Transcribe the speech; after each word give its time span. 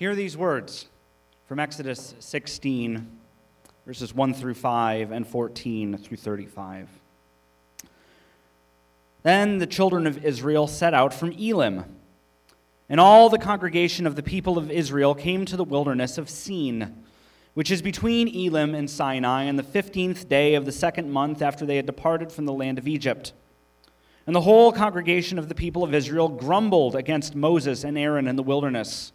Hear 0.00 0.14
these 0.14 0.34
words 0.34 0.86
from 1.44 1.60
Exodus 1.60 2.14
16, 2.20 3.06
verses 3.84 4.14
1 4.14 4.32
through 4.32 4.54
5 4.54 5.10
and 5.12 5.26
14 5.26 5.98
through 5.98 6.16
35. 6.16 6.88
Then 9.22 9.58
the 9.58 9.66
children 9.66 10.06
of 10.06 10.24
Israel 10.24 10.66
set 10.66 10.94
out 10.94 11.12
from 11.12 11.32
Elim, 11.32 11.84
and 12.88 12.98
all 12.98 13.28
the 13.28 13.36
congregation 13.36 14.06
of 14.06 14.16
the 14.16 14.22
people 14.22 14.56
of 14.56 14.70
Israel 14.70 15.14
came 15.14 15.44
to 15.44 15.54
the 15.58 15.64
wilderness 15.64 16.16
of 16.16 16.30
Sin, 16.30 17.04
which 17.52 17.70
is 17.70 17.82
between 17.82 18.26
Elim 18.26 18.74
and 18.74 18.88
Sinai, 18.88 19.48
on 19.48 19.56
the 19.56 19.62
fifteenth 19.62 20.30
day 20.30 20.54
of 20.54 20.64
the 20.64 20.72
second 20.72 21.10
month 21.12 21.42
after 21.42 21.66
they 21.66 21.76
had 21.76 21.84
departed 21.84 22.32
from 22.32 22.46
the 22.46 22.54
land 22.54 22.78
of 22.78 22.88
Egypt. 22.88 23.34
And 24.26 24.34
the 24.34 24.40
whole 24.40 24.72
congregation 24.72 25.38
of 25.38 25.50
the 25.50 25.54
people 25.54 25.84
of 25.84 25.92
Israel 25.92 26.30
grumbled 26.30 26.96
against 26.96 27.34
Moses 27.34 27.84
and 27.84 27.98
Aaron 27.98 28.26
in 28.26 28.36
the 28.36 28.42
wilderness. 28.42 29.12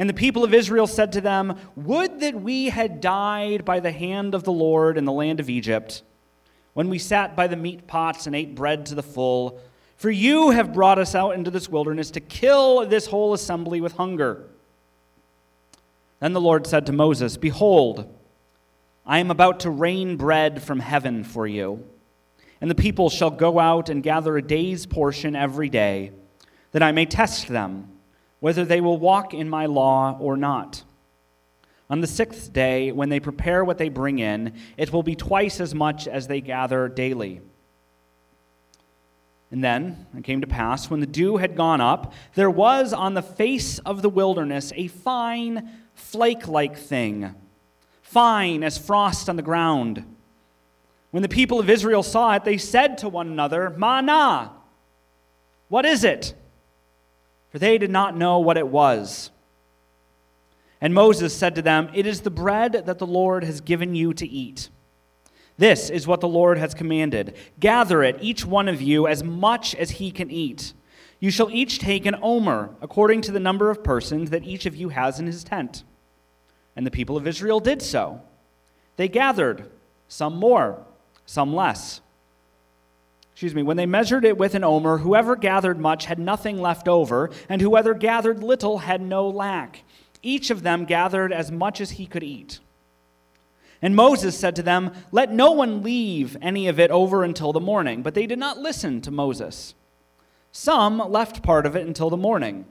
And 0.00 0.08
the 0.08 0.14
people 0.14 0.44
of 0.44 0.54
Israel 0.54 0.86
said 0.86 1.12
to 1.12 1.20
them, 1.20 1.58
Would 1.76 2.20
that 2.20 2.40
we 2.40 2.70
had 2.70 3.02
died 3.02 3.66
by 3.66 3.80
the 3.80 3.92
hand 3.92 4.34
of 4.34 4.44
the 4.44 4.50
Lord 4.50 4.96
in 4.96 5.04
the 5.04 5.12
land 5.12 5.40
of 5.40 5.50
Egypt, 5.50 6.02
when 6.72 6.88
we 6.88 6.98
sat 6.98 7.36
by 7.36 7.46
the 7.46 7.56
meat 7.56 7.86
pots 7.86 8.26
and 8.26 8.34
ate 8.34 8.54
bread 8.54 8.86
to 8.86 8.94
the 8.94 9.02
full. 9.02 9.60
For 9.98 10.10
you 10.10 10.52
have 10.52 10.72
brought 10.72 10.98
us 10.98 11.14
out 11.14 11.34
into 11.34 11.50
this 11.50 11.68
wilderness 11.68 12.10
to 12.12 12.20
kill 12.20 12.86
this 12.86 13.08
whole 13.08 13.34
assembly 13.34 13.82
with 13.82 13.92
hunger. 13.92 14.48
Then 16.20 16.32
the 16.32 16.40
Lord 16.40 16.66
said 16.66 16.86
to 16.86 16.92
Moses, 16.92 17.36
Behold, 17.36 18.10
I 19.04 19.18
am 19.18 19.30
about 19.30 19.60
to 19.60 19.70
rain 19.70 20.16
bread 20.16 20.62
from 20.62 20.80
heaven 20.80 21.24
for 21.24 21.46
you, 21.46 21.84
and 22.58 22.70
the 22.70 22.74
people 22.74 23.10
shall 23.10 23.30
go 23.30 23.58
out 23.58 23.90
and 23.90 24.02
gather 24.02 24.38
a 24.38 24.42
day's 24.42 24.86
portion 24.86 25.36
every 25.36 25.68
day, 25.68 26.12
that 26.72 26.82
I 26.82 26.90
may 26.90 27.04
test 27.04 27.48
them 27.48 27.99
whether 28.40 28.64
they 28.64 28.80
will 28.80 28.98
walk 28.98 29.32
in 29.32 29.48
my 29.48 29.66
law 29.66 30.16
or 30.18 30.36
not. 30.36 30.82
On 31.88 32.00
the 32.00 32.06
sixth 32.06 32.52
day, 32.52 32.92
when 32.92 33.08
they 33.08 33.20
prepare 33.20 33.64
what 33.64 33.78
they 33.78 33.88
bring 33.88 34.18
in, 34.18 34.54
it 34.76 34.92
will 34.92 35.02
be 35.02 35.16
twice 35.16 35.60
as 35.60 35.74
much 35.74 36.06
as 36.06 36.26
they 36.26 36.40
gather 36.40 36.88
daily. 36.88 37.40
And 39.50 39.64
then 39.64 40.06
it 40.16 40.22
came 40.22 40.40
to 40.42 40.46
pass, 40.46 40.88
when 40.88 41.00
the 41.00 41.06
dew 41.06 41.38
had 41.38 41.56
gone 41.56 41.80
up, 41.80 42.12
there 42.34 42.50
was 42.50 42.92
on 42.92 43.14
the 43.14 43.22
face 43.22 43.80
of 43.80 44.02
the 44.02 44.08
wilderness 44.08 44.72
a 44.76 44.86
fine, 44.86 45.68
flake 45.94 46.46
like 46.46 46.78
thing, 46.78 47.34
fine 48.02 48.62
as 48.62 48.78
frost 48.78 49.28
on 49.28 49.34
the 49.34 49.42
ground. 49.42 50.04
When 51.10 51.24
the 51.24 51.28
people 51.28 51.58
of 51.58 51.68
Israel 51.68 52.04
saw 52.04 52.36
it, 52.36 52.44
they 52.44 52.56
said 52.56 52.98
to 52.98 53.08
one 53.08 53.26
another, 53.26 53.70
Manna, 53.70 54.52
what 55.68 55.84
is 55.84 56.04
it? 56.04 56.34
For 57.50 57.58
they 57.58 57.78
did 57.78 57.90
not 57.90 58.16
know 58.16 58.38
what 58.38 58.56
it 58.56 58.68
was. 58.68 59.30
And 60.80 60.94
Moses 60.94 61.36
said 61.36 61.54
to 61.56 61.62
them, 61.62 61.90
It 61.92 62.06
is 62.06 62.20
the 62.20 62.30
bread 62.30 62.72
that 62.72 62.98
the 62.98 63.06
Lord 63.06 63.44
has 63.44 63.60
given 63.60 63.94
you 63.94 64.14
to 64.14 64.26
eat. 64.26 64.70
This 65.58 65.90
is 65.90 66.06
what 66.06 66.20
the 66.20 66.28
Lord 66.28 66.56
has 66.56 66.72
commanded. 66.72 67.36
Gather 67.58 68.02
it, 68.02 68.16
each 68.22 68.46
one 68.46 68.66
of 68.66 68.80
you, 68.80 69.06
as 69.06 69.22
much 69.22 69.74
as 69.74 69.90
he 69.90 70.10
can 70.10 70.30
eat. 70.30 70.72
You 71.18 71.30
shall 71.30 71.50
each 71.50 71.78
take 71.78 72.06
an 72.06 72.16
omer, 72.22 72.70
according 72.80 73.20
to 73.22 73.32
the 73.32 73.40
number 73.40 73.68
of 73.68 73.84
persons 73.84 74.30
that 74.30 74.44
each 74.44 74.64
of 74.64 74.74
you 74.74 74.88
has 74.88 75.20
in 75.20 75.26
his 75.26 75.44
tent. 75.44 75.84
And 76.74 76.86
the 76.86 76.90
people 76.90 77.18
of 77.18 77.26
Israel 77.26 77.60
did 77.60 77.82
so. 77.82 78.22
They 78.96 79.06
gathered, 79.06 79.70
some 80.08 80.36
more, 80.36 80.82
some 81.26 81.54
less 81.54 82.00
excuse 83.40 83.54
me, 83.54 83.62
when 83.62 83.78
they 83.78 83.86
measured 83.86 84.26
it 84.26 84.36
with 84.36 84.54
an 84.54 84.62
omer, 84.62 84.98
whoever 84.98 85.34
gathered 85.34 85.80
much 85.80 86.04
had 86.04 86.18
nothing 86.18 86.60
left 86.60 86.86
over, 86.86 87.30
and 87.48 87.62
whoever 87.62 87.94
gathered 87.94 88.42
little 88.42 88.76
had 88.76 89.00
no 89.00 89.26
lack. 89.30 89.82
Each 90.22 90.50
of 90.50 90.62
them 90.62 90.84
gathered 90.84 91.32
as 91.32 91.50
much 91.50 91.80
as 91.80 91.92
he 91.92 92.04
could 92.04 92.22
eat. 92.22 92.60
And 93.80 93.96
Moses 93.96 94.38
said 94.38 94.56
to 94.56 94.62
them, 94.62 94.92
Let 95.10 95.32
no 95.32 95.52
one 95.52 95.82
leave 95.82 96.36
any 96.42 96.68
of 96.68 96.78
it 96.78 96.90
over 96.90 97.24
until 97.24 97.54
the 97.54 97.60
morning. 97.60 98.02
But 98.02 98.12
they 98.12 98.26
did 98.26 98.38
not 98.38 98.58
listen 98.58 99.00
to 99.00 99.10
Moses. 99.10 99.74
Some 100.52 100.98
left 100.98 101.42
part 101.42 101.64
of 101.64 101.74
it 101.74 101.86
until 101.86 102.10
the 102.10 102.18
morning, 102.18 102.66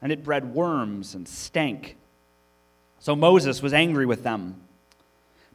and 0.00 0.12
it 0.12 0.22
bred 0.22 0.54
worms 0.54 1.12
and 1.16 1.26
stank. 1.26 1.96
So 3.00 3.16
Moses 3.16 3.62
was 3.62 3.72
angry 3.72 4.06
with 4.06 4.22
them. 4.22 4.60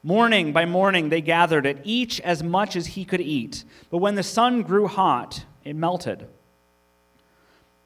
Morning 0.06 0.54
by 0.54 0.66
morning 0.66 1.10
they 1.10 1.20
gathered 1.20 1.66
it, 1.66 1.82
each 1.84 2.22
as 2.22 2.44
much 2.44 2.76
as 2.76 2.86
he 2.86 3.06
could 3.06 3.22
eat. 3.22 3.64
But 3.90 3.98
when 3.98 4.14
the 4.14 4.22
sun 4.22 4.62
grew 4.62 4.86
hot, 4.86 5.44
it 5.64 5.76
melted. 5.76 6.28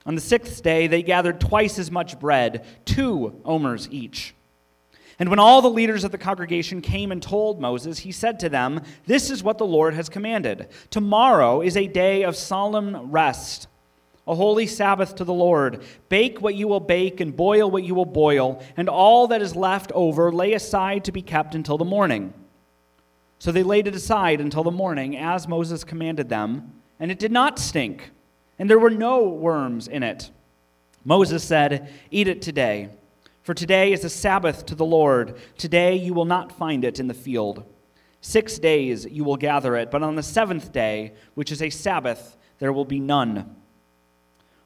On 0.05 0.15
the 0.15 0.21
sixth 0.21 0.61
day 0.61 0.87
they 0.87 1.01
gathered 1.01 1.39
twice 1.39 1.79
as 1.79 1.89
much 1.89 2.19
bread, 2.19 2.65
two 2.83 3.41
omers 3.45 3.87
each. 3.89 4.35
And 5.17 5.29
when 5.29 5.39
all 5.39 5.61
the 5.61 5.69
leaders 5.69 6.03
of 6.03 6.11
the 6.11 6.17
congregation 6.17 6.81
came 6.81 7.13
and 7.13 7.23
told 7.23 7.61
Moses, 7.61 7.99
he 7.99 8.11
said 8.11 8.37
to 8.41 8.49
them, 8.49 8.81
This 9.05 9.29
is 9.29 9.41
what 9.41 9.57
the 9.57 9.65
Lord 9.65 9.93
has 9.93 10.09
commanded. 10.09 10.67
Tomorrow 10.89 11.61
is 11.61 11.77
a 11.77 11.87
day 11.87 12.23
of 12.23 12.35
solemn 12.35 13.11
rest 13.11 13.68
a 14.29 14.35
holy 14.35 14.67
Sabbath 14.67 15.15
to 15.15 15.23
the 15.23 15.33
Lord. 15.33 15.81
Bake 16.07 16.39
what 16.39 16.53
you 16.53 16.67
will 16.67 16.79
bake, 16.79 17.19
and 17.19 17.35
boil 17.35 17.69
what 17.69 17.83
you 17.83 17.95
will 17.95 18.05
boil, 18.05 18.63
and 18.77 18.87
all 18.87 19.27
that 19.27 19.41
is 19.41 19.55
left 19.55 19.91
over 19.93 20.31
lay 20.31 20.53
aside 20.53 21.03
to 21.05 21.11
be 21.11 21.23
kept 21.23 21.55
until 21.55 21.79
the 21.79 21.83
morning. 21.83 22.31
So 23.39 23.51
they 23.51 23.63
laid 23.63 23.87
it 23.87 23.95
aside 23.95 24.39
until 24.39 24.63
the 24.63 24.69
morning, 24.69 25.17
as 25.17 25.47
Moses 25.47 25.83
commanded 25.83 26.29
them, 26.29 26.73
and 26.99 27.09
it 27.09 27.17
did 27.17 27.31
not 27.31 27.57
stink, 27.57 28.11
and 28.59 28.69
there 28.69 28.77
were 28.77 28.91
no 28.91 29.27
worms 29.27 29.87
in 29.87 30.03
it. 30.03 30.29
Moses 31.03 31.43
said, 31.43 31.91
Eat 32.11 32.27
it 32.27 32.43
today, 32.43 32.89
for 33.41 33.55
today 33.55 33.93
is 33.93 34.03
a 34.03 34.09
Sabbath 34.09 34.63
to 34.67 34.75
the 34.75 34.85
Lord. 34.85 35.37
Today 35.57 35.95
you 35.95 36.13
will 36.13 36.25
not 36.25 36.51
find 36.51 36.85
it 36.85 36.99
in 36.99 37.07
the 37.07 37.15
field. 37.15 37.63
Six 38.21 38.59
days 38.59 39.05
you 39.05 39.23
will 39.23 39.37
gather 39.37 39.75
it, 39.75 39.89
but 39.89 40.03
on 40.03 40.15
the 40.15 40.21
seventh 40.21 40.71
day, 40.71 41.13
which 41.33 41.51
is 41.51 41.63
a 41.63 41.71
Sabbath, 41.71 42.37
there 42.59 42.71
will 42.71 42.85
be 42.85 42.99
none. 42.99 43.55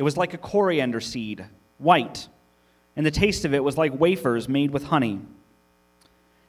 It 0.00 0.02
was 0.02 0.16
like 0.16 0.32
a 0.32 0.38
coriander 0.38 0.98
seed, 0.98 1.44
white, 1.76 2.26
and 2.96 3.04
the 3.04 3.10
taste 3.10 3.44
of 3.44 3.52
it 3.52 3.62
was 3.62 3.76
like 3.76 4.00
wafers 4.00 4.48
made 4.48 4.70
with 4.70 4.84
honey. 4.84 5.20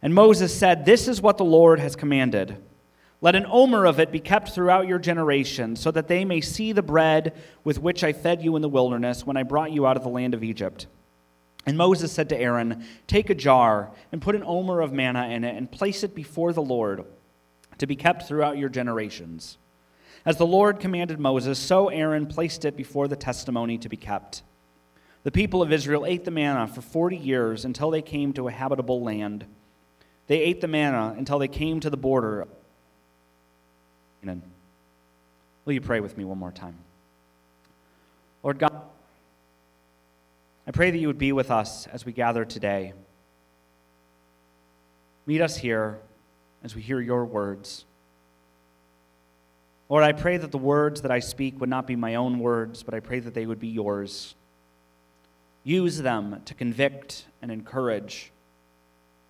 And 0.02 0.16
Moses 0.16 0.58
said, 0.58 0.86
This 0.86 1.10
is 1.10 1.22
what 1.22 1.38
the 1.38 1.44
Lord 1.44 1.78
has 1.82 1.98
commanded. 1.98 2.56
Let 3.20 3.36
an 3.36 3.46
omer 3.50 3.86
of 3.86 4.00
it 4.00 4.10
be 4.10 4.22
kept 4.22 4.52
throughout 4.52 4.88
your 4.88 5.00
generations, 5.00 5.82
so 5.82 5.92
that 5.92 6.08
they 6.08 6.24
may 6.24 6.40
see 6.40 6.72
the 6.72 6.82
bread 6.82 7.34
with 7.66 7.78
which 7.78 8.06
I 8.06 8.14
fed 8.14 8.42
you 8.42 8.56
in 8.56 8.62
the 8.62 8.70
wilderness 8.70 9.26
when 9.26 9.36
I 9.36 9.44
brought 9.44 9.74
you 9.74 9.86
out 9.86 9.98
of 9.98 10.04
the 10.04 10.10
land 10.10 10.34
of 10.34 10.46
Egypt. 10.46 10.88
And 11.66 11.78
Moses 11.78 12.14
said 12.14 12.30
to 12.30 12.40
Aaron, 12.40 12.86
Take 13.06 13.30
a 13.30 13.36
jar 13.36 13.92
and 14.14 14.22
put 14.22 14.36
an 14.36 14.46
omer 14.46 14.80
of 14.80 14.94
manna 14.94 15.28
in 15.28 15.44
it, 15.44 15.58
and 15.58 15.70
place 15.70 16.06
it 16.06 16.16
before 16.16 16.54
the 16.54 16.62
Lord 16.62 17.04
to 17.80 17.86
be 17.86 17.98
kept 17.98 18.30
throughout 18.30 18.58
your 18.58 18.70
generations. 18.70 19.58
As 20.26 20.38
the 20.38 20.46
Lord 20.46 20.80
commanded 20.80 21.20
Moses, 21.20 21.58
so 21.58 21.90
Aaron 21.90 22.28
placed 22.28 22.64
it 22.66 22.78
before 22.78 23.08
the 23.08 23.16
testimony 23.16 23.78
to 23.80 23.90
be 23.90 23.98
kept. 23.98 24.44
The 25.24 25.32
people 25.32 25.62
of 25.62 25.72
Israel 25.72 26.06
ate 26.06 26.26
the 26.26 26.32
manna 26.32 26.68
for 26.68 26.82
40 26.82 27.18
years 27.18 27.66
until 27.66 27.92
they 27.92 28.02
came 28.02 28.34
to 28.34 28.48
a 28.48 28.52
habitable 28.52 29.02
land. 29.02 29.46
They 30.28 30.40
ate 30.40 30.62
the 30.62 30.68
manna 30.68 31.16
until 31.18 31.40
they 31.40 31.48
came 31.48 31.80
to 31.80 31.90
the 31.90 31.98
border. 31.98 32.48
Will 34.24 35.74
you 35.74 35.82
pray 35.82 36.00
with 36.00 36.18
me 36.18 36.24
one 36.24 36.38
more 36.38 36.52
time? 36.52 36.78
Lord 38.44 38.60
God, 38.60 38.82
I 40.66 40.72
pray 40.72 40.92
that 40.92 40.98
you 40.98 41.08
would 41.08 41.18
be 41.18 41.32
with 41.32 41.52
us 41.52 41.88
as 41.88 42.06
we 42.06 42.12
gather 42.12 42.46
today. 42.46 42.94
Meet 45.26 45.42
us 45.42 45.58
here 45.58 46.00
as 46.64 46.76
we 46.76 46.82
hear 46.82 47.00
your 47.00 47.26
words. 47.26 47.86
Lord, 49.92 50.06
I 50.06 50.14
pray 50.14 50.38
that 50.38 50.52
the 50.52 50.58
words 50.58 51.02
that 51.02 51.12
I 51.12 51.20
speak 51.20 51.60
would 51.60 51.68
not 51.68 51.86
be 51.86 51.98
my 51.98 52.16
own 52.16 52.40
words, 52.40 52.82
but 52.82 52.94
I 52.94 53.02
pray 53.02 53.20
that 53.20 53.34
they 53.34 53.46
would 53.46 53.60
be 53.60 53.68
yours. 53.68 54.36
Use 55.66 55.98
them 55.98 56.42
to 56.46 56.54
convict 56.54 57.26
and 57.42 57.52
encourage 57.52 58.32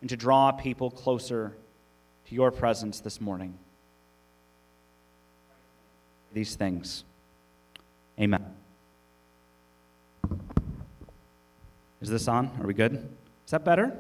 and 0.02 0.10
to 0.12 0.16
draw 0.16 0.52
people 0.52 0.92
closer 0.92 1.58
to 2.28 2.36
your 2.36 2.52
presence 2.52 3.00
this 3.00 3.20
morning. 3.20 3.58
These 6.32 6.54
things. 6.54 7.06
Amen. 8.20 8.46
Is 12.02 12.10
this 12.10 12.28
on? 12.28 12.52
Are 12.62 12.68
we 12.68 12.76
good? 12.76 12.94
Is 13.46 13.50
that 13.50 13.66
better? 13.66 13.98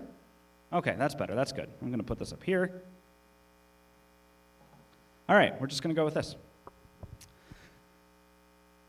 Okay, 0.72 0.94
that's 0.96 1.16
better. 1.16 1.34
That's 1.34 1.54
good. 1.54 1.70
I'm 1.82 1.88
going 1.88 1.98
to 1.98 2.06
put 2.06 2.20
this 2.20 2.32
up 2.32 2.44
here. 2.44 2.84
All 5.28 5.36
right, 5.36 5.60
we're 5.60 5.66
just 5.66 5.82
going 5.82 5.96
to 5.96 6.00
go 6.00 6.06
with 6.06 6.14
this. 6.14 6.36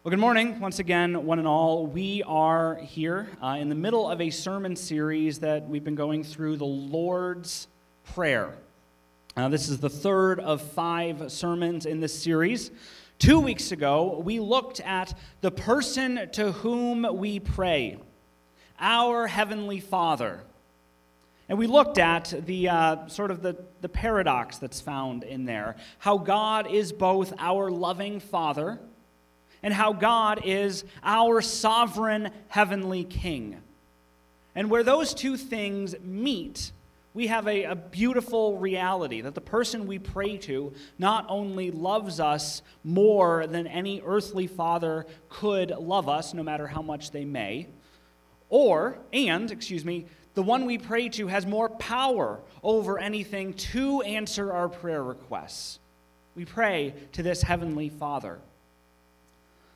Well, 0.05 0.11
good 0.11 0.19
morning, 0.19 0.59
once 0.59 0.81
again, 0.81 1.27
one 1.27 1.39
and 1.39 1.47
all. 1.47 1.87
We 1.87 2.25
are 2.25 2.75
here 2.75 3.29
uh, 3.41 3.59
in 3.61 3.69
the 3.69 3.77
middle 3.77 4.11
of 4.11 4.21
a 4.21 4.31
sermon 4.31 4.75
series 4.75 5.39
that 5.39 5.69
we've 5.69 5.85
been 5.85 5.95
going 5.95 6.25
through 6.25 6.57
the 6.57 6.65
Lord's 6.65 7.69
Prayer. 8.13 8.53
Uh, 9.37 9.49
this 9.49 9.69
is 9.69 9.79
the 9.79 9.89
third 9.89 10.41
of 10.41 10.61
five 10.61 11.31
sermons 11.31 11.87
in 11.87 12.01
this 12.01 12.21
series. 12.21 12.73
Two 13.21 13.39
weeks 13.39 13.71
ago, 13.71 14.21
we 14.25 14.41
looked 14.41 14.81
at 14.81 15.17
the 15.41 15.53
person 15.53 16.29
to 16.33 16.51
whom 16.51 17.07
we 17.17 17.39
pray, 17.39 17.97
our 18.81 19.29
Heavenly 19.29 19.79
Father. 19.79 20.43
And 21.49 21.57
we 21.57 21.69
looked 21.69 21.99
at 21.99 22.35
the 22.45 22.71
uh, 22.71 23.07
sort 23.07 23.31
of 23.31 23.41
the, 23.41 23.57
the 23.83 23.89
paradox 23.89 24.59
that's 24.59 24.81
found 24.81 25.23
in 25.23 25.45
there 25.45 25.77
how 26.01 26.19
God 26.19 26.69
is 26.69 26.91
both 26.93 27.33
our 27.39 27.71
loving 27.71 28.19
Father 28.19 28.81
and 29.63 29.73
how 29.73 29.93
God 29.93 30.43
is 30.45 30.85
our 31.03 31.41
sovereign 31.41 32.31
heavenly 32.49 33.05
King. 33.05 33.61
And 34.55 34.71
where 34.71 34.83
those 34.83 35.15
two 35.15 35.37
things 35.37 35.95
meet, 36.03 36.73
we 37.15 37.29
have 37.29 37.47
a, 37.47 37.65
a, 37.65 37.75
beautiful 37.75 38.59
reality 38.59 39.21
that 39.21 39.35
the 39.35 39.41
person 39.41 39.87
we 39.87 39.99
pray 39.99 40.37
to 40.39 40.73
not 40.99 41.27
only 41.29 41.71
loves 41.71 42.21
us 42.21 42.63
more 42.85 43.47
than 43.47 43.67
any 43.67 44.03
earthly 44.05 44.47
father 44.47 45.07
could 45.29 45.71
love 45.71 46.09
us, 46.09 46.35
no 46.35 46.43
matter 46.43 46.67
how 46.67 46.83
much 46.83 47.11
they 47.11 47.25
may, 47.25 47.67
or, 48.49 48.99
and, 49.13 49.51
excuse 49.51 49.85
me, 49.85 50.07
the 50.35 50.43
one 50.43 50.67
we 50.67 50.79
pray 50.79 51.09
to 51.11 51.27
has 51.27 51.47
more 51.47 51.69
power 51.69 52.41
over 52.63 52.99
anything 52.99 53.55
to 53.55 54.03
answer 54.03 54.53
our 54.53 54.69
prayer 54.69 55.03
requests. 55.03 55.79
We 56.35 56.45
pray 56.45 56.95
to 57.13 57.23
this 57.23 57.43
heavenly 57.43 57.91
Father. 57.91 58.39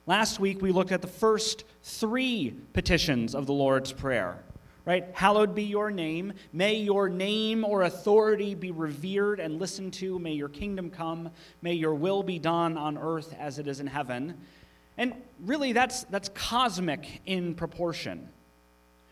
Last 0.09 0.39
week, 0.39 0.63
we 0.63 0.71
looked 0.71 0.93
at 0.93 1.03
the 1.03 1.09
first 1.09 1.65
three 1.83 2.55
petitions 2.73 3.35
of 3.35 3.47
the 3.47 3.53
Lord's 3.53 3.91
Prayer. 3.93 4.39
Right? 4.85 5.05
Hallowed 5.13 5.53
be 5.53 5.65
your 5.65 5.91
name. 5.91 6.35
May 6.53 6.77
your 6.77 7.09
name 7.09 7.65
or 7.65 7.83
authority 7.83 8.55
be 8.55 8.71
revered 8.71 9.41
and 9.41 9.59
listened 9.59 9.95
to. 9.95 10.21
May 10.21 10.35
your 10.35 10.49
kingdom 10.49 10.91
come. 10.91 11.31
May 11.61 11.73
your 11.73 11.93
will 11.93 12.23
be 12.23 12.39
done 12.39 12.79
on 12.79 12.97
earth 12.97 13.35
as 13.37 13.59
it 13.59 13.67
is 13.67 13.81
in 13.81 13.89
heaven. 13.89 14.39
And 14.97 15.13
really, 15.41 15.73
that's, 15.73 16.05
that's 16.05 16.29
cosmic 16.29 17.21
in 17.27 17.57
proportion. 17.57 18.29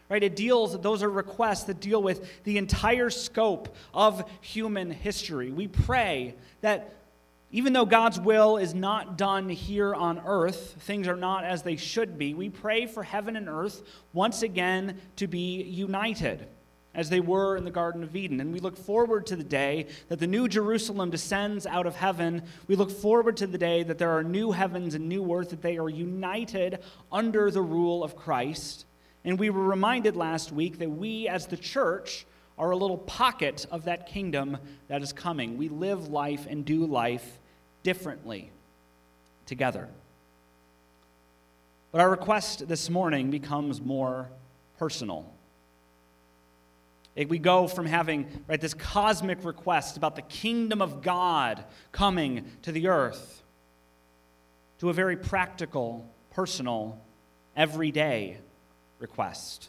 Right? 0.08 0.23
It 0.23 0.37
deals, 0.37 0.79
those 0.81 1.02
are 1.02 1.11
requests 1.11 1.64
that 1.64 1.81
deal 1.81 2.00
with 2.00 2.44
the 2.44 2.56
entire 2.56 3.11
scope 3.11 3.75
of 3.93 4.31
human 4.43 4.93
history. 4.93 5.50
We 5.50 5.67
pray 5.67 6.37
that 6.61 6.94
even 7.55 7.73
though 7.73 7.87
God's 7.87 8.19
will 8.19 8.56
is 8.56 8.75
not 8.75 9.17
done 9.17 9.49
here 9.49 9.95
on 9.95 10.21
earth, 10.27 10.75
things 10.81 11.06
are 11.06 11.15
not 11.15 11.45
as 11.45 11.62
they 11.62 11.77
should 11.77 12.19
be, 12.19 12.35
we 12.35 12.49
pray 12.49 12.87
for 12.87 13.05
heaven 13.05 13.37
and 13.37 13.49
earth 13.49 13.81
once 14.12 14.43
again 14.43 15.01
to 15.15 15.29
be 15.29 15.62
united 15.62 16.49
as 16.97 17.11
they 17.11 17.21
were 17.21 17.56
in 17.56 17.62
the 17.62 17.71
Garden 17.71 18.03
of 18.03 18.17
Eden. 18.17 18.41
And 18.41 18.53
we 18.53 18.59
look 18.59 18.77
forward 18.77 19.25
to 19.27 19.37
the 19.37 19.45
day 19.45 19.87
that 20.09 20.19
the 20.19 20.27
new 20.27 20.49
Jerusalem 20.49 21.11
descends 21.11 21.65
out 21.65 21.87
of 21.87 21.95
heaven. 21.95 22.43
We 22.67 22.75
look 22.75 22.91
forward 22.91 23.37
to 23.37 23.47
the 23.47 23.56
day 23.56 23.85
that 23.85 23.99
there 23.99 24.11
are 24.11 24.25
new 24.25 24.51
heavens 24.51 24.97
and 24.97 25.09
new 25.09 25.33
earth, 25.33 25.51
that 25.51 25.62
they 25.62 25.79
are 25.79 25.89
united 25.89 26.81
under 27.12 27.53
the 27.53 27.62
rule 27.62 28.03
of 28.03 28.17
Christ. 28.17 28.85
And 29.25 29.39
we 29.39 29.51
were 29.51 29.62
reminded 29.62 30.17
last 30.17 30.51
week 30.51 30.81
that 30.81 30.91
we, 30.91 31.29
as 31.29 31.47
the 31.47 31.56
church, 31.56 32.27
are 32.59 32.73
a 32.73 32.77
little 32.77 32.99
pocket 32.99 33.65
of 33.71 33.85
that 33.85 34.09
kingdom 34.09 34.59
that 34.89 35.03
is 35.03 35.12
coming. 35.12 35.56
We 35.56 35.69
live 35.69 36.09
life 36.09 36.49
and 36.51 36.65
do 36.65 36.85
life 36.85 37.39
differently 37.85 38.51
together. 39.47 39.89
But 41.93 42.01
our 42.01 42.11
request 42.11 42.67
this 42.67 42.91
morning 42.91 43.31
becomes 43.31 43.81
more 43.81 44.29
personal. 44.79 45.33
We 47.17 47.39
go 47.39 47.69
from 47.69 47.87
having 47.87 48.27
right, 48.49 48.61
this 48.61 48.75
cosmic 48.75 49.45
request 49.45 49.97
about 49.97 50.17
the 50.17 50.23
kingdom 50.23 50.83
of 50.83 51.03
God 51.03 51.63
coming 51.93 52.51
to 52.63 52.73
the 52.73 52.89
earth 52.89 53.45
to 54.81 54.91
a 54.91 54.93
very 54.93 55.17
practical, 55.17 56.05
personal, 56.33 57.01
everyday 57.57 58.39
request. 58.99 59.69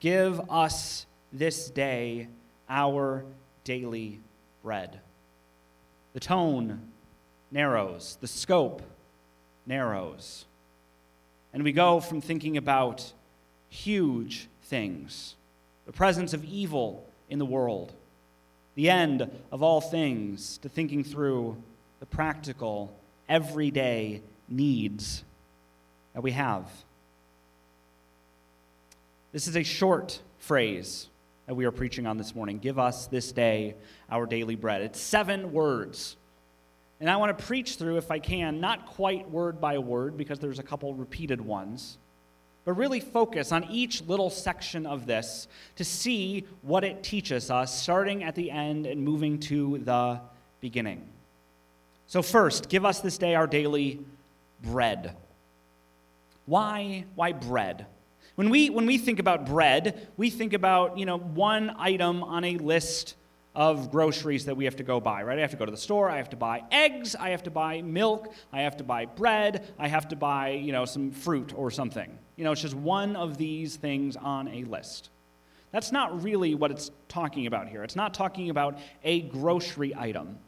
Give 0.00 0.38
us 0.50 1.06
this 1.32 1.70
day 1.70 2.28
our 2.68 3.24
daily 3.64 4.20
bread. 4.62 5.00
The 6.12 6.20
tone 6.20 6.92
narrows, 7.54 8.18
the 8.20 8.26
scope 8.26 8.82
narrows. 9.64 10.44
And 11.54 11.62
we 11.62 11.72
go 11.72 12.00
from 12.00 12.20
thinking 12.20 12.56
about 12.56 13.12
huge 13.70 14.48
things, 14.64 15.36
the 15.86 15.92
presence 15.92 16.34
of 16.34 16.44
evil 16.44 17.06
in 17.30 17.38
the 17.38 17.46
world, 17.46 17.92
the 18.74 18.90
end 18.90 19.30
of 19.52 19.62
all 19.62 19.80
things, 19.80 20.58
to 20.58 20.68
thinking 20.68 21.04
through 21.04 21.56
the 22.00 22.06
practical, 22.06 22.92
everyday 23.28 24.20
needs 24.48 25.22
that 26.12 26.22
we 26.22 26.32
have. 26.32 26.68
This 29.32 29.46
is 29.46 29.56
a 29.56 29.62
short 29.62 30.20
phrase 30.40 31.06
that 31.46 31.54
we 31.54 31.66
are 31.66 31.70
preaching 31.70 32.06
on 32.06 32.18
this 32.18 32.34
morning. 32.34 32.58
Give 32.58 32.80
us 32.80 33.06
this 33.06 33.30
day 33.30 33.74
our 34.10 34.26
daily 34.26 34.56
bread. 34.56 34.82
It's 34.82 35.00
seven 35.00 35.52
words. 35.52 36.16
And 37.00 37.10
I 37.10 37.16
want 37.16 37.36
to 37.36 37.44
preach 37.44 37.76
through, 37.76 37.98
if 37.98 38.10
I 38.10 38.18
can, 38.18 38.60
not 38.60 38.86
quite 38.86 39.28
word 39.30 39.60
by 39.60 39.78
word, 39.78 40.16
because 40.16 40.38
there's 40.38 40.58
a 40.58 40.62
couple 40.62 40.94
repeated 40.94 41.40
ones, 41.40 41.98
but 42.64 42.74
really 42.74 43.00
focus 43.00 43.52
on 43.52 43.64
each 43.64 44.02
little 44.02 44.30
section 44.30 44.86
of 44.86 45.06
this 45.06 45.48
to 45.76 45.84
see 45.84 46.44
what 46.62 46.84
it 46.84 47.02
teaches 47.02 47.50
us, 47.50 47.82
starting 47.82 48.22
at 48.24 48.34
the 48.34 48.50
end 48.50 48.86
and 48.86 49.02
moving 49.02 49.38
to 49.40 49.78
the 49.78 50.20
beginning. 50.60 51.06
So, 52.06 52.22
first, 52.22 52.68
give 52.68 52.84
us 52.84 53.00
this 53.00 53.18
day 53.18 53.34
our 53.34 53.46
daily 53.46 54.00
bread. 54.62 55.16
Why, 56.46 57.04
why 57.14 57.32
bread? 57.32 57.86
When 58.34 58.50
we, 58.50 58.70
when 58.70 58.86
we 58.86 58.98
think 58.98 59.18
about 59.18 59.46
bread, 59.46 60.08
we 60.16 60.30
think 60.30 60.52
about 60.52 60.98
you 60.98 61.06
know, 61.06 61.18
one 61.18 61.74
item 61.78 62.22
on 62.22 62.44
a 62.44 62.56
list 62.56 63.14
of 63.54 63.90
groceries 63.90 64.46
that 64.46 64.56
we 64.56 64.64
have 64.64 64.76
to 64.76 64.82
go 64.82 65.00
buy, 65.00 65.22
right? 65.22 65.38
I 65.38 65.40
have 65.40 65.52
to 65.52 65.56
go 65.56 65.64
to 65.64 65.70
the 65.70 65.76
store, 65.76 66.10
I 66.10 66.16
have 66.16 66.30
to 66.30 66.36
buy 66.36 66.62
eggs, 66.72 67.14
I 67.14 67.30
have 67.30 67.44
to 67.44 67.50
buy 67.50 67.82
milk, 67.82 68.32
I 68.52 68.62
have 68.62 68.76
to 68.78 68.84
buy 68.84 69.06
bread, 69.06 69.72
I 69.78 69.88
have 69.88 70.08
to 70.08 70.16
buy, 70.16 70.50
you 70.50 70.72
know, 70.72 70.84
some 70.84 71.10
fruit 71.12 71.52
or 71.56 71.70
something. 71.70 72.18
You 72.36 72.44
know, 72.44 72.52
it's 72.52 72.62
just 72.62 72.74
one 72.74 73.14
of 73.14 73.36
these 73.36 73.76
things 73.76 74.16
on 74.16 74.48
a 74.48 74.64
list. 74.64 75.10
That's 75.70 75.92
not 75.92 76.22
really 76.22 76.54
what 76.54 76.70
it's 76.70 76.90
talking 77.08 77.46
about 77.46 77.68
here. 77.68 77.84
It's 77.84 77.96
not 77.96 78.14
talking 78.14 78.50
about 78.50 78.78
a 79.04 79.22
grocery 79.22 79.94
item. 79.96 80.38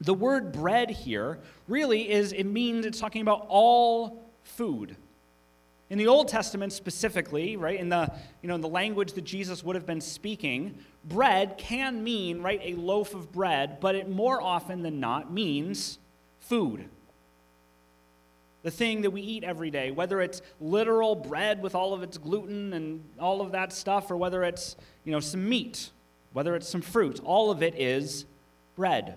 The 0.00 0.14
word 0.14 0.52
bread 0.52 0.90
here 0.90 1.38
really 1.68 2.10
is, 2.10 2.32
it 2.32 2.44
means 2.44 2.86
it's 2.86 3.00
talking 3.00 3.22
about 3.22 3.46
all 3.48 4.22
food. 4.44 4.96
In 5.90 5.98
the 5.98 6.06
Old 6.06 6.28
Testament 6.28 6.72
specifically, 6.72 7.56
right, 7.56 7.78
in 7.78 7.88
the, 7.88 8.12
you 8.42 8.48
know, 8.48 8.54
in 8.54 8.60
the 8.60 8.68
language 8.68 9.12
that 9.14 9.24
Jesus 9.24 9.64
would 9.64 9.74
have 9.74 9.86
been 9.86 10.00
speaking, 10.00 10.78
bread 11.04 11.58
can 11.58 12.04
mean, 12.04 12.42
right, 12.42 12.60
a 12.62 12.74
loaf 12.74 13.12
of 13.12 13.32
bread, 13.32 13.80
but 13.80 13.96
it 13.96 14.08
more 14.08 14.40
often 14.40 14.82
than 14.82 15.00
not 15.00 15.32
means 15.32 15.98
food. 16.38 16.88
The 18.62 18.70
thing 18.70 19.02
that 19.02 19.10
we 19.10 19.20
eat 19.20 19.42
every 19.42 19.70
day, 19.70 19.90
whether 19.90 20.20
it's 20.20 20.42
literal 20.60 21.16
bread 21.16 21.60
with 21.60 21.74
all 21.74 21.92
of 21.92 22.04
its 22.04 22.18
gluten 22.18 22.72
and 22.72 23.02
all 23.18 23.40
of 23.40 23.52
that 23.52 23.72
stuff, 23.72 24.12
or 24.12 24.16
whether 24.16 24.44
it's, 24.44 24.76
you 25.04 25.10
know, 25.10 25.20
some 25.20 25.48
meat, 25.48 25.90
whether 26.32 26.54
it's 26.54 26.68
some 26.68 26.82
fruit, 26.82 27.20
all 27.24 27.50
of 27.50 27.64
it 27.64 27.74
is 27.76 28.26
bread. 28.76 29.16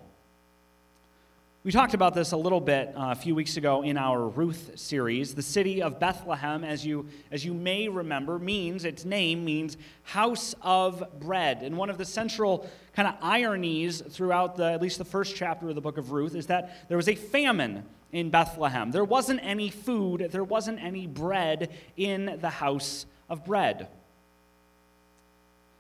We 1.66 1.72
talked 1.72 1.94
about 1.94 2.14
this 2.14 2.34
a 2.34 2.38
little 2.38 2.60
bit 2.60 2.90
uh, 2.90 3.12
a 3.12 3.16
few 3.16 3.36
weeks 3.36 3.56
ago 3.56 3.84
in 3.84 3.96
our 3.96 4.28
Ruth 4.28 4.72
series. 4.76 5.34
The 5.34 5.42
city 5.42 5.82
of 5.82 5.98
Bethlehem, 5.98 6.66
as 6.66 6.86
you, 6.86 7.08
as 7.32 7.46
you 7.46 7.54
may 7.54 7.88
remember, 7.88 8.38
means, 8.38 8.84
its 8.84 9.06
name 9.06 9.46
means 9.46 9.78
house 10.02 10.56
of 10.62 11.22
bread. 11.22 11.64
And 11.64 11.78
one 11.78 11.90
of 11.90 11.98
the 11.98 12.04
central 12.04 12.70
kind 12.94 13.08
of 13.08 13.16
ironies 13.22 14.02
throughout 14.02 14.58
the, 14.58 14.74
at 14.74 14.82
least 14.82 14.98
the 14.98 15.06
first 15.06 15.38
chapter 15.38 15.70
of 15.70 15.76
the 15.76 15.80
book 15.80 15.98
of 15.98 16.12
Ruth 16.12 16.36
is 16.36 16.48
that 16.48 16.90
there 16.90 16.98
was 16.98 17.08
a 17.08 17.16
famine 17.16 17.86
in 18.12 18.30
Bethlehem. 18.30 18.92
There 18.92 19.06
wasn't 19.06 19.40
any 19.42 19.70
food, 19.70 20.28
there 20.32 20.44
wasn't 20.44 20.84
any 20.84 21.08
bread 21.08 21.72
in 21.96 22.40
the 22.42 22.50
house 22.50 23.06
of 23.30 23.46
bread. 23.46 23.88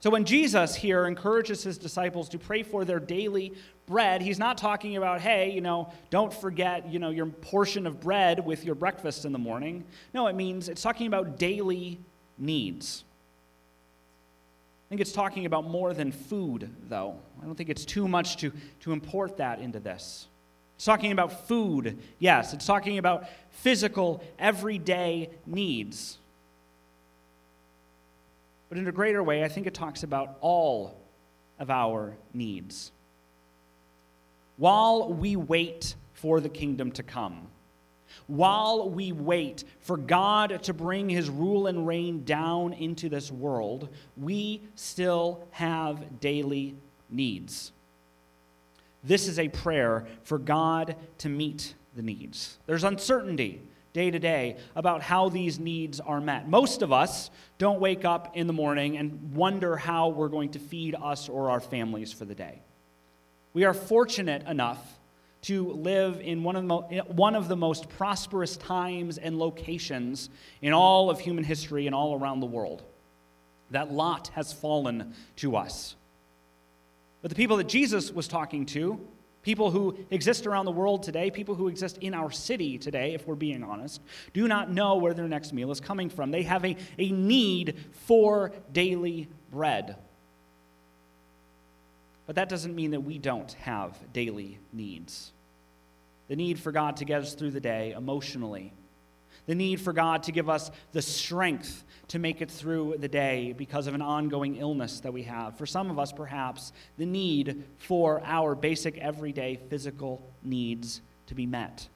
So 0.03 0.09
when 0.09 0.25
Jesus 0.25 0.75
here 0.75 1.05
encourages 1.05 1.63
his 1.63 1.77
disciples 1.77 2.27
to 2.27 2.37
pray 2.37 2.63
for 2.63 2.83
their 2.83 2.99
daily 2.99 3.53
bread, 3.85 4.21
he's 4.21 4.37
not 4.37 4.57
talking 4.57 4.97
about, 4.97 5.21
hey, 5.21 5.51
you 5.51 5.61
know, 5.61 5.93
don't 6.09 6.33
forget, 6.33 6.91
you 6.91 6.99
know, 6.99 7.09
your 7.09 7.27
portion 7.27 7.87
of 7.87 8.01
bread 8.01 8.45
with 8.45 8.65
your 8.65 8.75
breakfast 8.75 9.23
in 9.23 9.31
the 9.31 9.39
morning. 9.39 9.85
No, 10.13 10.27
it 10.27 10.35
means 10.35 10.67
it's 10.67 10.81
talking 10.81 11.07
about 11.07 11.39
daily 11.39 12.01
needs. 12.37 13.05
I 14.85 14.89
think 14.89 14.99
it's 14.99 15.13
talking 15.13 15.45
about 15.45 15.69
more 15.69 15.93
than 15.93 16.11
food, 16.11 16.69
though. 16.89 17.15
I 17.41 17.45
don't 17.45 17.55
think 17.55 17.69
it's 17.69 17.85
too 17.85 18.09
much 18.09 18.35
to, 18.41 18.51
to 18.81 18.91
import 18.91 19.37
that 19.37 19.59
into 19.59 19.79
this. 19.79 20.27
It's 20.75 20.83
talking 20.83 21.13
about 21.13 21.47
food, 21.47 21.97
yes. 22.19 22.53
It's 22.53 22.65
talking 22.65 22.97
about 22.97 23.29
physical, 23.51 24.21
everyday 24.37 25.29
needs. 25.45 26.17
But 28.73 28.79
in 28.79 28.87
a 28.87 28.91
greater 28.91 29.21
way, 29.21 29.43
I 29.43 29.49
think 29.49 29.67
it 29.67 29.75
talks 29.75 30.01
about 30.01 30.35
all 30.41 30.99
of 31.59 31.69
our 31.69 32.17
needs. 32.33 32.91
While 34.57 35.13
we 35.13 35.35
wait 35.35 35.93
for 36.15 36.39
the 36.39 36.49
kingdom 36.49 36.91
to 36.93 37.03
come, 37.03 37.49
while 38.25 38.89
we 38.89 39.11
wait 39.11 39.63
for 39.81 39.95
God 39.95 40.63
to 40.63 40.73
bring 40.73 41.07
his 41.07 41.29
rule 41.29 41.67
and 41.67 41.85
reign 41.85 42.23
down 42.23 42.73
into 42.73 43.09
this 43.09 43.31
world, 43.31 43.89
we 44.17 44.63
still 44.73 45.47
have 45.51 46.19
daily 46.19 46.75
needs. 47.11 47.73
This 49.03 49.27
is 49.27 49.37
a 49.37 49.49
prayer 49.49 50.07
for 50.23 50.39
God 50.39 50.95
to 51.19 51.29
meet 51.29 51.75
the 51.95 52.01
needs. 52.01 52.57
There's 52.65 52.83
uncertainty 52.83 53.61
day 53.93 54.09
to 54.09 54.19
day 54.19 54.57
about 54.75 55.01
how 55.01 55.29
these 55.29 55.59
needs 55.59 55.99
are 55.99 56.19
met. 56.19 56.49
Most 56.49 56.81
of 56.81 56.91
us 56.91 57.29
don't 57.59 57.79
wake 57.79 58.05
up 58.05 58.35
in 58.35 58.47
the 58.47 58.53
morning 58.53 58.97
and 58.97 59.33
wonder 59.35 59.77
how 59.77 60.09
we're 60.09 60.29
going 60.29 60.49
to 60.51 60.59
feed 60.59 60.95
us 60.95 61.29
or 61.29 61.51
our 61.51 61.59
families 61.59 62.11
for 62.11 62.25
the 62.25 62.35
day. 62.35 62.61
We 63.53 63.65
are 63.65 63.73
fortunate 63.73 64.47
enough 64.47 64.99
to 65.43 65.71
live 65.73 66.21
in 66.21 66.41
one 66.43 66.55
of, 66.55 66.63
the 66.63 66.67
mo- 66.67 67.03
one 67.07 67.35
of 67.35 67.47
the 67.47 67.55
most 67.55 67.89
prosperous 67.89 68.57
times 68.57 69.17
and 69.17 69.37
locations 69.37 70.29
in 70.61 70.73
all 70.73 71.09
of 71.09 71.19
human 71.19 71.43
history 71.43 71.85
and 71.85 71.93
all 71.93 72.17
around 72.17 72.39
the 72.39 72.47
world. 72.47 72.81
That 73.71 73.91
lot 73.91 74.29
has 74.29 74.53
fallen 74.53 75.13
to 75.37 75.55
us. 75.55 75.95
But 77.21 77.29
the 77.29 77.35
people 77.35 77.57
that 77.57 77.67
Jesus 77.67 78.11
was 78.11 78.27
talking 78.27 78.65
to, 78.67 78.99
people 79.43 79.69
who 79.69 79.97
exist 80.09 80.47
around 80.47 80.65
the 80.65 80.71
world 80.71 81.03
today, 81.03 81.29
people 81.29 81.53
who 81.53 81.67
exist 81.67 81.97
in 81.99 82.13
our 82.13 82.31
city 82.31 82.77
today, 82.77 83.13
if 83.13 83.27
we're 83.27 83.35
being 83.35 83.63
honest, 83.63 84.01
do 84.33 84.47
not 84.47 84.71
know 84.71 84.95
where 84.95 85.13
their 85.13 85.27
next 85.27 85.53
meal 85.53 85.69
is 85.71 85.79
coming 85.79 86.09
from. 86.09 86.31
They 86.31 86.43
have 86.43 86.65
a, 86.65 86.75
a 86.97 87.11
need 87.11 87.77
for 87.91 88.51
daily 88.71 89.29
bread. 89.51 89.97
But 92.25 92.37
that 92.37 92.49
doesn't 92.49 92.73
mean 92.73 92.91
that 92.91 93.01
we 93.01 93.17
don't 93.17 93.51
have 93.53 93.97
daily 94.13 94.59
needs. 94.71 95.31
The 96.29 96.35
need 96.35 96.57
for 96.59 96.71
God 96.71 96.97
to 96.97 97.05
get 97.05 97.21
us 97.21 97.33
through 97.33 97.51
the 97.51 97.59
day 97.59 97.91
emotionally, 97.91 98.73
the 99.45 99.55
need 99.55 99.81
for 99.81 99.93
God 99.93 100.23
to 100.23 100.31
give 100.31 100.49
us 100.49 100.71
the 100.91 101.01
strength 101.01 101.83
to 102.09 102.19
make 102.19 102.41
it 102.41 102.51
through 102.51 102.95
the 102.99 103.07
day 103.07 103.53
because 103.57 103.87
of 103.87 103.93
an 103.93 104.01
ongoing 104.01 104.57
illness 104.57 104.99
that 104.99 105.11
we 105.11 105.23
have. 105.23 105.57
For 105.57 105.65
some 105.65 105.89
of 105.89 105.97
us, 105.97 106.11
perhaps, 106.11 106.73
the 106.97 107.05
need 107.05 107.63
for 107.77 108.21
our 108.23 108.55
basic 108.55 108.97
everyday 108.97 109.59
physical 109.69 110.21
needs 110.43 111.01
to 111.27 111.35
be 111.35 111.45
met. 111.45 111.87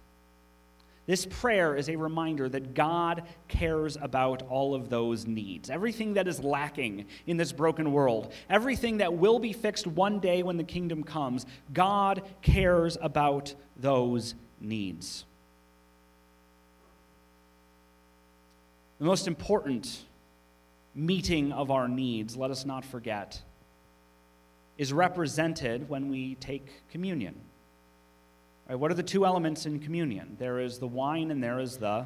This 1.05 1.25
prayer 1.25 1.75
is 1.75 1.87
a 1.87 1.95
reminder 1.95 2.49
that 2.49 2.73
God 2.73 3.23
cares 3.47 3.95
about 3.95 4.41
all 4.49 4.75
of 4.75 4.89
those 4.89 5.25
needs. 5.25 5.69
Everything 5.69 6.15
that 6.15 6.27
is 6.27 6.43
lacking 6.43 7.05
in 7.25 7.37
this 7.37 7.53
broken 7.53 7.93
world, 7.93 8.33
everything 8.49 8.97
that 8.97 9.13
will 9.13 9.39
be 9.39 9.53
fixed 9.53 9.87
one 9.87 10.19
day 10.19 10.43
when 10.43 10.57
the 10.57 10.65
kingdom 10.65 11.03
comes, 11.03 11.45
God 11.73 12.23
cares 12.41 12.97
about 13.01 13.55
those 13.77 14.35
needs. 14.59 15.26
The 18.99 19.05
most 19.05 19.27
important 19.27 20.05
meeting 20.95 21.51
of 21.51 21.69
our 21.69 21.87
needs, 21.87 22.35
let 22.35 22.49
us 22.49 22.65
not 22.65 22.83
forget, 22.83 23.39
is 24.77 24.91
represented 24.91 25.87
when 25.87 26.09
we 26.09 26.35
take 26.35 26.67
communion. 26.89 27.35
Right, 28.67 28.75
what 28.77 28.91
are 28.91 28.95
the 28.95 29.03
two 29.03 29.25
elements 29.25 29.65
in 29.65 29.79
communion? 29.79 30.35
There 30.39 30.59
is 30.59 30.79
the 30.79 30.87
wine 30.87 31.31
and 31.31 31.43
there 31.43 31.59
is 31.59 31.77
the, 31.77 32.05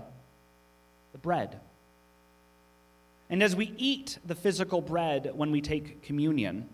the 1.13 1.17
bread. 1.17 1.59
And 3.29 3.41
as 3.41 3.55
we 3.55 3.73
eat 3.77 4.19
the 4.25 4.35
physical 4.35 4.81
bread 4.81 5.31
when 5.33 5.51
we 5.51 5.61
take 5.61 6.03
communion, 6.03 6.67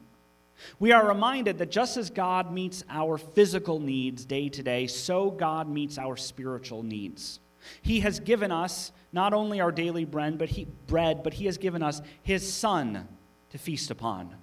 we 0.80 0.92
are 0.92 1.08
reminded 1.08 1.60
that 1.60 1.70
just 1.70 1.98
as 1.98 2.10
God 2.10 2.52
meets 2.52 2.84
our 2.90 3.20
physical 3.20 3.80
needs 3.80 4.26
day 4.26 4.50
to 4.50 4.64
day, 4.64 4.88
so 4.88 5.30
God 5.30 5.70
meets 5.70 6.00
our 6.00 6.18
spiritual 6.18 6.82
needs. 6.82 7.40
He 7.82 8.02
has 8.02 8.20
given 8.20 8.52
us 8.52 8.92
not 9.12 9.34
only 9.34 9.60
our 9.60 9.72
daily 9.72 10.06
bread, 10.06 10.38
but 10.38 10.50
he, 10.50 10.66
bread, 10.88 11.24
but 11.24 11.34
he 11.34 11.46
has 11.46 11.58
given 11.58 11.82
us 11.82 12.02
his 12.24 12.52
son 12.52 13.08
to 13.52 13.58
feast 13.58 13.92
upon. 13.92 14.36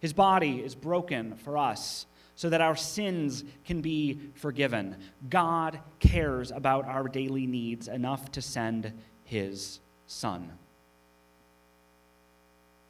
His 0.00 0.12
body 0.12 0.60
is 0.60 0.74
broken 0.74 1.36
for 1.36 1.58
us 1.58 2.06
so 2.34 2.48
that 2.48 2.60
our 2.60 2.76
sins 2.76 3.44
can 3.66 3.82
be 3.82 4.18
forgiven. 4.34 4.96
God 5.28 5.78
cares 5.98 6.50
about 6.50 6.86
our 6.86 7.06
daily 7.06 7.46
needs 7.46 7.86
enough 7.86 8.32
to 8.32 8.42
send 8.42 8.92
his 9.24 9.78
son. 10.06 10.50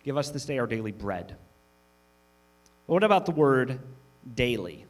Give 0.04 0.16
us 0.16 0.30
this 0.30 0.44
day 0.44 0.58
our 0.58 0.66
daily 0.66 0.92
bread. 0.92 1.36
But 2.86 2.92
what 2.92 3.04
about 3.04 3.26
the 3.26 3.32
word 3.32 3.80
daily? 4.34 4.86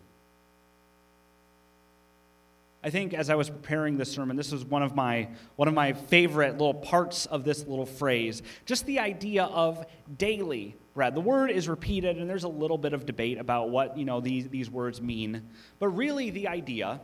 I 2.82 2.88
think 2.88 3.12
as 3.12 3.28
I 3.28 3.34
was 3.34 3.50
preparing 3.50 3.99
this 3.99 4.10
sermon, 4.10 4.37
this 4.37 4.52
was 4.52 4.64
one 4.64 4.82
of 4.82 4.94
my 4.94 5.28
one 5.56 5.68
of 5.68 5.75
my 5.75 5.92
favorite 5.92 6.52
little 6.52 6.75
parts 6.75 7.26
of 7.26 7.44
this 7.44 7.66
little 7.66 7.84
phrase. 7.84 8.42
Just 8.64 8.87
the 8.87 9.00
idea 9.00 9.44
of 9.44 9.84
daily 10.16 10.76
bread. 10.94 11.14
The 11.14 11.20
word 11.20 11.50
is 11.50 11.68
repeated, 11.68 12.16
and 12.16 12.28
there's 12.28 12.44
a 12.44 12.49
little 12.49 12.78
bit 12.78 12.94
of 12.94 13.04
debate 13.04 13.38
about 13.38 13.68
what 13.68 13.99
you 13.99 14.06
know 14.06 14.20
these, 14.20 14.49
these 14.49 14.70
words 14.70 15.00
mean. 15.02 15.49
But 15.78 15.88
really, 15.88 16.30
the 16.30 16.49
idea 16.49 17.02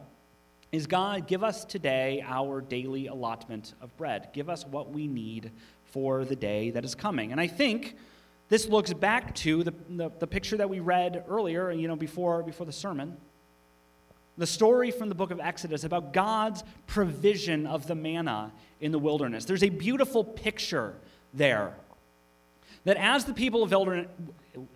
is 0.73 0.87
God, 0.87 1.27
give 1.27 1.45
us 1.45 1.65
today 1.65 2.25
our 2.27 2.63
daily 2.63 3.09
allotment 3.09 3.75
of 3.83 3.95
bread. 3.99 4.31
Give 4.33 4.49
us 4.49 4.67
what 4.67 4.91
we 4.91 5.07
need 5.07 5.53
for 5.85 6.25
the 6.25 6.37
day 6.37 6.71
that 6.71 6.85
is 6.85 6.95
coming. 6.95 7.33
And 7.33 7.41
I 7.41 7.47
think 7.47 7.97
this 8.49 8.67
looks 8.67 8.93
back 8.93 9.35
to 9.37 9.63
the, 9.63 9.75
the, 9.89 10.11
the 10.19 10.27
picture 10.27 10.57
that 10.57 10.69
we 10.69 10.81
read 10.81 11.25
earlier, 11.29 11.71
you 11.71 11.87
know, 11.87 11.97
before, 11.97 12.43
before 12.43 12.67
the 12.67 12.73
sermon 12.73 13.17
the 14.39 14.47
story 14.47 14.91
from 14.91 15.09
the 15.09 15.15
book 15.15 15.31
of 15.31 15.41
Exodus 15.41 15.85
about 15.85 16.13
God's 16.13 16.63
provision 16.87 17.67
of 17.67 17.87
the 17.87 17.95
manna 17.95 18.53
in 18.81 18.93
the 18.93 18.99
wilderness. 18.99 19.45
There's 19.45 19.63
a 19.63 19.69
beautiful 19.69 20.25
picture 20.25 20.95
there 21.33 21.75
that 22.85 22.97
as 22.97 23.25
the 23.25 23.35
people 23.35 23.63
of 23.63 23.71
wilderness, 23.71 24.09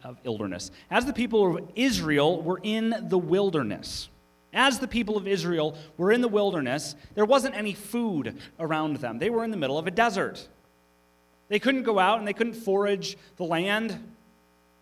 of 0.02 0.18
wilderness, 0.24 0.70
as 0.90 1.06
the 1.06 1.12
people 1.12 1.56
of 1.56 1.70
Israel 1.76 2.42
were 2.42 2.60
in 2.62 2.94
the 3.08 3.18
wilderness, 3.18 4.08
as 4.52 4.80
the 4.80 4.88
people 4.88 5.16
of 5.16 5.28
Israel 5.28 5.76
were 5.96 6.10
in 6.10 6.20
the 6.20 6.28
wilderness, 6.28 6.96
there 7.14 7.24
wasn't 7.24 7.54
any 7.54 7.72
food 7.72 8.36
around 8.58 8.96
them. 8.96 9.18
They 9.18 9.30
were 9.30 9.44
in 9.44 9.50
the 9.50 9.56
middle 9.56 9.78
of 9.78 9.86
a 9.86 9.92
desert. 9.92 10.48
They 11.48 11.58
couldn't 11.58 11.84
go 11.84 11.98
out 11.98 12.18
and 12.18 12.26
they 12.26 12.32
couldn't 12.32 12.54
forage 12.54 13.16
the 13.36 13.44
land. 13.44 13.98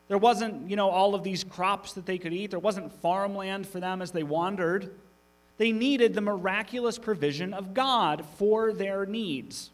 There 0.08 0.18
wasn't, 0.18 0.70
you 0.70 0.76
know, 0.76 0.88
all 0.88 1.14
of 1.14 1.22
these 1.22 1.44
crops 1.44 1.92
that 1.92 2.06
they 2.06 2.18
could 2.18 2.32
eat. 2.32 2.50
There 2.50 2.58
wasn't 2.58 2.92
farmland 3.00 3.66
for 3.66 3.78
them 3.78 4.00
as 4.00 4.10
they 4.10 4.22
wandered. 4.22 4.90
They 5.58 5.70
needed 5.70 6.14
the 6.14 6.20
miraculous 6.20 6.98
provision 6.98 7.52
of 7.52 7.74
God 7.74 8.24
for 8.38 8.72
their 8.72 9.04
needs. 9.04 9.70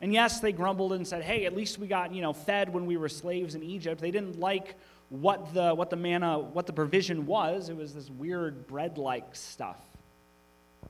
And 0.00 0.12
yes, 0.12 0.40
they 0.40 0.52
grumbled 0.52 0.92
and 0.92 1.06
said, 1.06 1.22
hey, 1.22 1.46
at 1.46 1.56
least 1.56 1.78
we 1.78 1.86
got, 1.86 2.14
you 2.14 2.22
know, 2.22 2.32
fed 2.32 2.72
when 2.72 2.86
we 2.86 2.96
were 2.96 3.08
slaves 3.08 3.54
in 3.54 3.62
Egypt. 3.62 4.00
They 4.00 4.10
didn't 4.10 4.38
like 4.38 4.76
what 5.08 5.54
the, 5.54 5.74
what 5.74 5.90
the 5.90 5.96
manna, 5.96 6.38
what 6.38 6.66
the 6.66 6.72
provision 6.72 7.26
was. 7.26 7.68
It 7.68 7.76
was 7.76 7.94
this 7.94 8.10
weird 8.10 8.66
bread 8.66 8.98
like 8.98 9.34
stuff. 9.34 9.78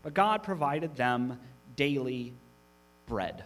But 0.03 0.13
God 0.13 0.43
provided 0.43 0.97
them 0.97 1.39
daily 1.77 2.35
bread. 3.07 3.45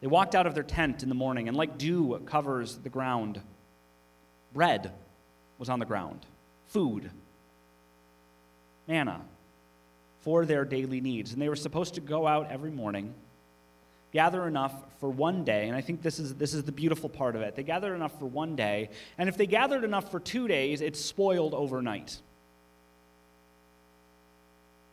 They 0.00 0.06
walked 0.06 0.34
out 0.34 0.46
of 0.46 0.54
their 0.54 0.62
tent 0.62 1.02
in 1.02 1.08
the 1.08 1.14
morning, 1.14 1.48
and 1.48 1.56
like 1.56 1.76
dew 1.76 2.20
covers 2.24 2.76
the 2.78 2.88
ground, 2.88 3.40
bread 4.52 4.92
was 5.58 5.68
on 5.68 5.78
the 5.78 5.86
ground, 5.86 6.24
food, 6.68 7.10
manna 8.88 9.20
for 10.22 10.44
their 10.44 10.64
daily 10.64 11.00
needs. 11.00 11.32
And 11.32 11.40
they 11.40 11.48
were 11.48 11.56
supposed 11.56 11.94
to 11.94 12.00
go 12.00 12.26
out 12.26 12.50
every 12.50 12.70
morning, 12.70 13.14
gather 14.12 14.46
enough 14.46 14.74
for 15.00 15.10
one 15.10 15.44
day, 15.44 15.68
and 15.68 15.76
I 15.76 15.80
think 15.80 16.02
this 16.02 16.18
is, 16.18 16.34
this 16.34 16.54
is 16.54 16.64
the 16.64 16.72
beautiful 16.72 17.08
part 17.08 17.36
of 17.36 17.42
it. 17.42 17.54
They 17.54 17.62
gathered 17.62 17.94
enough 17.94 18.18
for 18.18 18.26
one 18.26 18.56
day, 18.56 18.90
and 19.18 19.28
if 19.28 19.36
they 19.36 19.46
gathered 19.46 19.84
enough 19.84 20.10
for 20.10 20.20
two 20.20 20.48
days, 20.48 20.80
it 20.80 20.96
spoiled 20.96 21.54
overnight. 21.54 22.20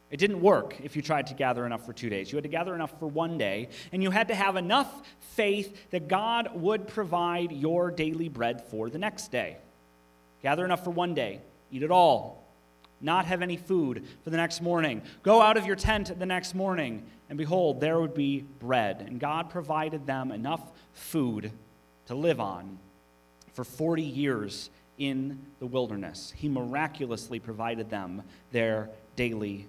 It 0.09 0.17
didn't 0.17 0.39
work 0.41 0.79
if 0.81 0.95
you 0.95 1.01
tried 1.01 1.27
to 1.27 1.33
gather 1.33 1.65
enough 1.65 1.85
for 1.85 1.91
two 1.91 2.09
days. 2.09 2.31
You 2.31 2.37
had 2.37 2.43
to 2.43 2.49
gather 2.49 2.73
enough 2.73 2.97
for 2.97 3.07
one 3.07 3.37
day, 3.37 3.69
and 3.91 4.01
you 4.01 4.09
had 4.09 4.29
to 4.29 4.35
have 4.35 4.55
enough 4.55 5.01
faith 5.19 5.89
that 5.91 6.07
God 6.07 6.51
would 6.55 6.87
provide 6.87 7.51
your 7.51 7.91
daily 7.91 8.29
bread 8.29 8.63
for 8.69 8.89
the 8.89 8.97
next 8.97 9.31
day. 9.31 9.57
Gather 10.41 10.63
enough 10.63 10.83
for 10.83 10.91
one 10.91 11.13
day, 11.13 11.41
eat 11.71 11.83
it 11.83 11.91
all. 11.91 12.43
not 12.99 13.25
have 13.25 13.43
any 13.43 13.57
food 13.57 14.07
for 14.23 14.31
the 14.31 14.37
next 14.37 14.59
morning. 14.61 15.03
Go 15.21 15.39
out 15.39 15.55
of 15.55 15.67
your 15.67 15.75
tent 15.75 16.17
the 16.17 16.25
next 16.25 16.55
morning, 16.55 17.03
and 17.29 17.37
behold, 17.37 17.79
there 17.79 17.99
would 17.99 18.15
be 18.15 18.43
bread. 18.59 19.05
And 19.07 19.19
God 19.19 19.49
provided 19.49 20.07
them 20.07 20.31
enough 20.31 20.61
food 20.93 21.51
to 22.07 22.15
live 22.15 22.39
on 22.39 22.79
for 23.53 23.63
40 23.63 24.01
years 24.01 24.69
in 24.97 25.45
the 25.59 25.67
wilderness. 25.67 26.33
He 26.35 26.49
miraculously 26.49 27.39
provided 27.39 27.89
them 27.89 28.23
their 28.51 28.89
daily 29.15 29.67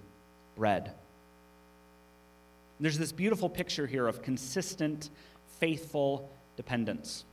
bread. 0.59 0.91
There's 2.81 2.97
this 2.97 3.13
beautiful 3.13 3.49
picture 3.49 3.87
here 3.87 4.07
of 4.07 4.21
consistent, 4.21 5.09
faithful 5.59 6.29
dependence. 6.57 7.23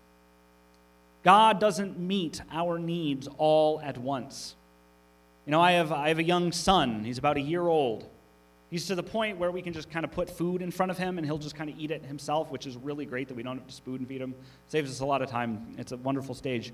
God 1.24 1.58
doesn't 1.58 1.98
meet 1.98 2.40
our 2.52 2.78
needs 2.78 3.28
all 3.36 3.80
at 3.80 3.98
once. 3.98 4.54
You 5.44 5.50
know, 5.50 5.60
I 5.60 5.72
have, 5.72 5.90
I 5.90 6.08
have 6.08 6.20
a 6.20 6.24
young 6.24 6.52
son. 6.52 7.04
He's 7.04 7.18
about 7.18 7.36
a 7.36 7.40
year 7.40 7.66
old. 7.66 8.08
He's 8.70 8.86
to 8.86 8.94
the 8.94 9.02
point 9.02 9.38
where 9.38 9.50
we 9.50 9.60
can 9.60 9.72
just 9.72 9.90
kind 9.90 10.04
of 10.04 10.12
put 10.12 10.30
food 10.30 10.62
in 10.62 10.70
front 10.70 10.90
of 10.90 10.98
him 10.98 11.18
and 11.18 11.26
he'll 11.26 11.38
just 11.38 11.56
kind 11.56 11.68
of 11.68 11.78
eat 11.78 11.90
it 11.90 12.04
himself, 12.04 12.52
which 12.52 12.66
is 12.66 12.76
really 12.76 13.06
great 13.06 13.26
that 13.28 13.34
we 13.36 13.42
don't 13.42 13.58
have 13.58 13.66
to 13.66 13.72
spoon 13.72 14.06
feed 14.06 14.20
him. 14.20 14.34
Saves 14.68 14.90
us 14.90 15.00
a 15.00 15.04
lot 15.04 15.20
of 15.20 15.28
time. 15.28 15.74
It's 15.78 15.90
a 15.90 15.96
wonderful 15.96 16.34
stage. 16.34 16.72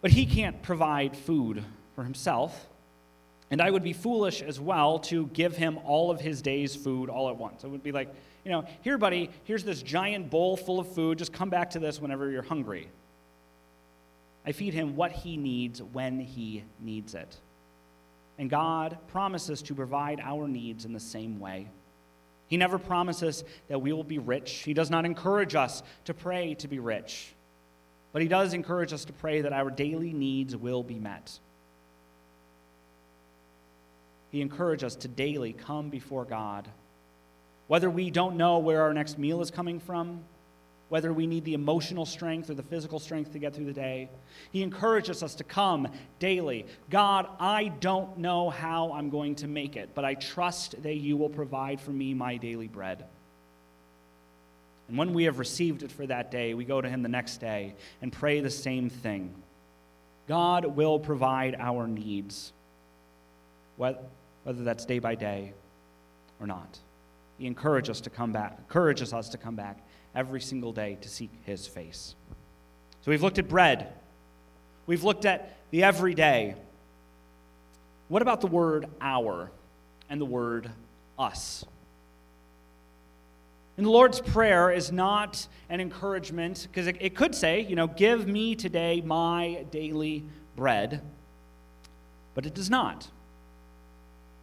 But 0.00 0.12
he 0.12 0.26
can't 0.26 0.62
provide 0.62 1.16
food 1.16 1.64
for 1.96 2.04
himself. 2.04 2.68
And 3.50 3.62
I 3.62 3.70
would 3.70 3.84
be 3.84 3.92
foolish 3.92 4.42
as 4.42 4.58
well 4.58 4.98
to 5.00 5.26
give 5.28 5.56
him 5.56 5.78
all 5.84 6.10
of 6.10 6.20
his 6.20 6.42
day's 6.42 6.74
food 6.74 7.08
all 7.08 7.28
at 7.28 7.36
once. 7.36 7.62
It 7.62 7.68
would 7.68 7.82
be 7.82 7.92
like, 7.92 8.12
you 8.44 8.50
know, 8.50 8.64
here, 8.82 8.98
buddy, 8.98 9.30
here's 9.44 9.64
this 9.64 9.82
giant 9.82 10.30
bowl 10.30 10.56
full 10.56 10.80
of 10.80 10.92
food. 10.92 11.18
Just 11.18 11.32
come 11.32 11.50
back 11.50 11.70
to 11.70 11.78
this 11.78 12.00
whenever 12.00 12.30
you're 12.30 12.42
hungry. 12.42 12.88
I 14.44 14.52
feed 14.52 14.74
him 14.74 14.96
what 14.96 15.12
he 15.12 15.36
needs 15.36 15.82
when 15.82 16.20
he 16.20 16.62
needs 16.80 17.14
it. 17.14 17.36
And 18.38 18.50
God 18.50 18.98
promises 19.08 19.62
to 19.62 19.74
provide 19.74 20.20
our 20.20 20.46
needs 20.46 20.84
in 20.84 20.92
the 20.92 21.00
same 21.00 21.40
way. 21.40 21.68
He 22.48 22.56
never 22.56 22.78
promises 22.78 23.44
that 23.68 23.80
we 23.80 23.92
will 23.92 24.04
be 24.04 24.18
rich. 24.18 24.50
He 24.64 24.74
does 24.74 24.90
not 24.90 25.04
encourage 25.04 25.54
us 25.54 25.82
to 26.04 26.14
pray 26.14 26.54
to 26.54 26.68
be 26.68 26.78
rich. 26.78 27.34
But 28.12 28.22
He 28.22 28.28
does 28.28 28.54
encourage 28.54 28.92
us 28.92 29.04
to 29.06 29.12
pray 29.12 29.40
that 29.40 29.52
our 29.52 29.70
daily 29.70 30.12
needs 30.12 30.56
will 30.56 30.82
be 30.82 30.98
met. 30.98 31.38
He 34.30 34.40
encourages 34.40 34.94
us 34.94 34.96
to 34.96 35.08
daily 35.08 35.52
come 35.52 35.90
before 35.90 36.24
God. 36.24 36.68
Whether 37.68 37.90
we 37.90 38.10
don't 38.10 38.36
know 38.36 38.58
where 38.58 38.82
our 38.82 38.94
next 38.94 39.18
meal 39.18 39.40
is 39.40 39.50
coming 39.50 39.80
from, 39.80 40.20
whether 40.88 41.12
we 41.12 41.26
need 41.26 41.44
the 41.44 41.54
emotional 41.54 42.06
strength 42.06 42.48
or 42.48 42.54
the 42.54 42.62
physical 42.62 43.00
strength 43.00 43.32
to 43.32 43.38
get 43.38 43.54
through 43.54 43.64
the 43.64 43.72
day. 43.72 44.08
He 44.52 44.62
encourages 44.62 45.22
us 45.22 45.34
to 45.36 45.44
come 45.44 45.88
daily. 46.18 46.66
God, 46.90 47.28
I 47.40 47.68
don't 47.80 48.18
know 48.18 48.50
how 48.50 48.92
I'm 48.92 49.10
going 49.10 49.34
to 49.36 49.48
make 49.48 49.76
it, 49.76 49.90
but 49.94 50.04
I 50.04 50.14
trust 50.14 50.80
that 50.82 50.94
you 50.94 51.16
will 51.16 51.28
provide 51.28 51.80
for 51.80 51.90
me 51.90 52.14
my 52.14 52.36
daily 52.36 52.68
bread. 52.68 53.04
And 54.88 54.96
when 54.96 55.12
we 55.12 55.24
have 55.24 55.40
received 55.40 55.82
it 55.82 55.90
for 55.90 56.06
that 56.06 56.30
day, 56.30 56.54
we 56.54 56.64
go 56.64 56.80
to 56.80 56.88
Him 56.88 57.02
the 57.02 57.08
next 57.08 57.38
day 57.38 57.74
and 58.00 58.12
pray 58.12 58.40
the 58.40 58.50
same 58.50 58.88
thing. 58.88 59.34
God 60.28 60.64
will 60.64 61.00
provide 61.00 61.56
our 61.58 61.88
needs, 61.88 62.52
whether 63.76 63.98
that's 64.44 64.84
day 64.84 64.98
by 64.98 65.14
day 65.14 65.52
or 66.40 66.46
not. 66.46 66.78
He 67.38 67.46
encourages 67.46 67.90
us 67.90 68.00
to 68.02 68.10
come 68.10 68.32
back, 68.32 68.56
encourages 68.58 69.12
us 69.12 69.28
to 69.30 69.38
come 69.38 69.56
back 69.56 69.78
every 70.14 70.40
single 70.40 70.72
day 70.72 70.96
to 71.02 71.08
seek 71.08 71.30
his 71.44 71.66
face. 71.66 72.14
So 73.02 73.10
we've 73.10 73.22
looked 73.22 73.38
at 73.38 73.48
bread. 73.48 73.92
We've 74.86 75.04
looked 75.04 75.24
at 75.24 75.56
the 75.70 75.82
everyday. 75.84 76.54
What 78.08 78.22
about 78.22 78.40
the 78.40 78.46
word 78.46 78.86
our 79.00 79.50
and 80.08 80.20
the 80.20 80.26
word 80.26 80.70
us? 81.18 81.64
And 83.76 83.84
the 83.84 83.90
Lord's 83.90 84.20
Prayer 84.20 84.70
is 84.70 84.90
not 84.90 85.46
an 85.68 85.80
encouragement, 85.80 86.66
because 86.70 86.86
it, 86.86 86.96
it, 86.98 87.14
could 87.14 87.34
say, 87.34 87.60
you 87.60 87.76
know, 87.76 87.86
give 87.86 88.26
me 88.26 88.54
today 88.54 89.02
my 89.04 89.66
daily 89.70 90.24
bread, 90.54 91.02
but 92.34 92.46
it 92.46 92.54
does 92.54 92.70
not. 92.70 93.08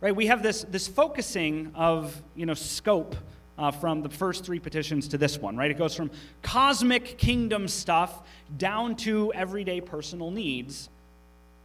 Right? 0.04 0.13
We 0.13 0.28
have 0.28 0.44
this, 0.44 0.66
this 0.66 0.86
focusing 0.86 1.72
of, 1.76 2.22
you 2.36 2.46
know, 2.46 2.56
scope 2.56 3.16
uh, 3.58 3.72
from 3.72 4.02
the 4.02 4.10
first 4.10 4.44
three 4.44 4.60
petitions 4.60 5.08
to 5.08 5.18
this 5.18 5.38
one, 5.38 5.56
right? 5.56 5.72
It 5.72 5.78
goes 5.78 5.96
from 5.96 6.12
cosmic 6.42 7.18
kingdom 7.18 7.70
stuff 7.70 8.22
down 8.58 8.98
to 8.98 9.32
everyday 9.32 9.80
personal 9.80 10.30
needs. 10.30 10.89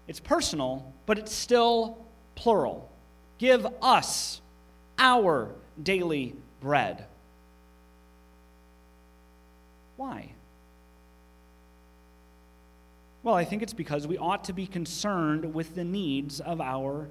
It's 0.06 0.20
personal, 0.20 0.92
but 1.04 1.18
it's 1.18 1.34
still 1.34 1.98
plural. 2.36 2.88
Give 3.38 3.66
us 3.82 4.40
our 5.00 5.50
daily 5.82 6.36
bread. 6.60 7.06
Why? 9.96 10.30
Well, 13.24 13.34
I 13.34 13.44
think 13.44 13.64
it's 13.64 13.74
because 13.74 14.06
we 14.06 14.16
ought 14.16 14.44
to 14.44 14.52
be 14.52 14.68
concerned 14.68 15.54
with 15.54 15.74
the 15.74 15.82
needs 15.82 16.38
of 16.38 16.60
our 16.60 17.08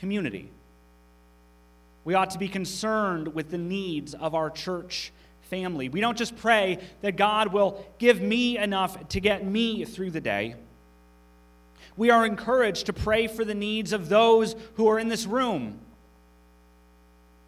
community. 0.00 0.50
We 2.04 2.14
ought 2.14 2.30
to 2.30 2.38
be 2.38 2.48
concerned 2.48 3.34
with 3.34 3.50
the 3.50 3.58
needs 3.58 4.14
of 4.14 4.34
our 4.34 4.50
church 4.50 5.12
family. 5.42 5.88
We 5.88 6.00
don't 6.00 6.16
just 6.16 6.36
pray 6.36 6.78
that 7.02 7.16
God 7.16 7.52
will 7.52 7.84
give 7.98 8.20
me 8.20 8.56
enough 8.56 9.08
to 9.08 9.20
get 9.20 9.44
me 9.44 9.84
through 9.84 10.10
the 10.10 10.20
day. 10.20 10.56
We 11.96 12.10
are 12.10 12.24
encouraged 12.24 12.86
to 12.86 12.92
pray 12.92 13.26
for 13.26 13.44
the 13.44 13.54
needs 13.54 13.92
of 13.92 14.08
those 14.08 14.56
who 14.74 14.88
are 14.88 14.98
in 14.98 15.08
this 15.08 15.26
room, 15.26 15.80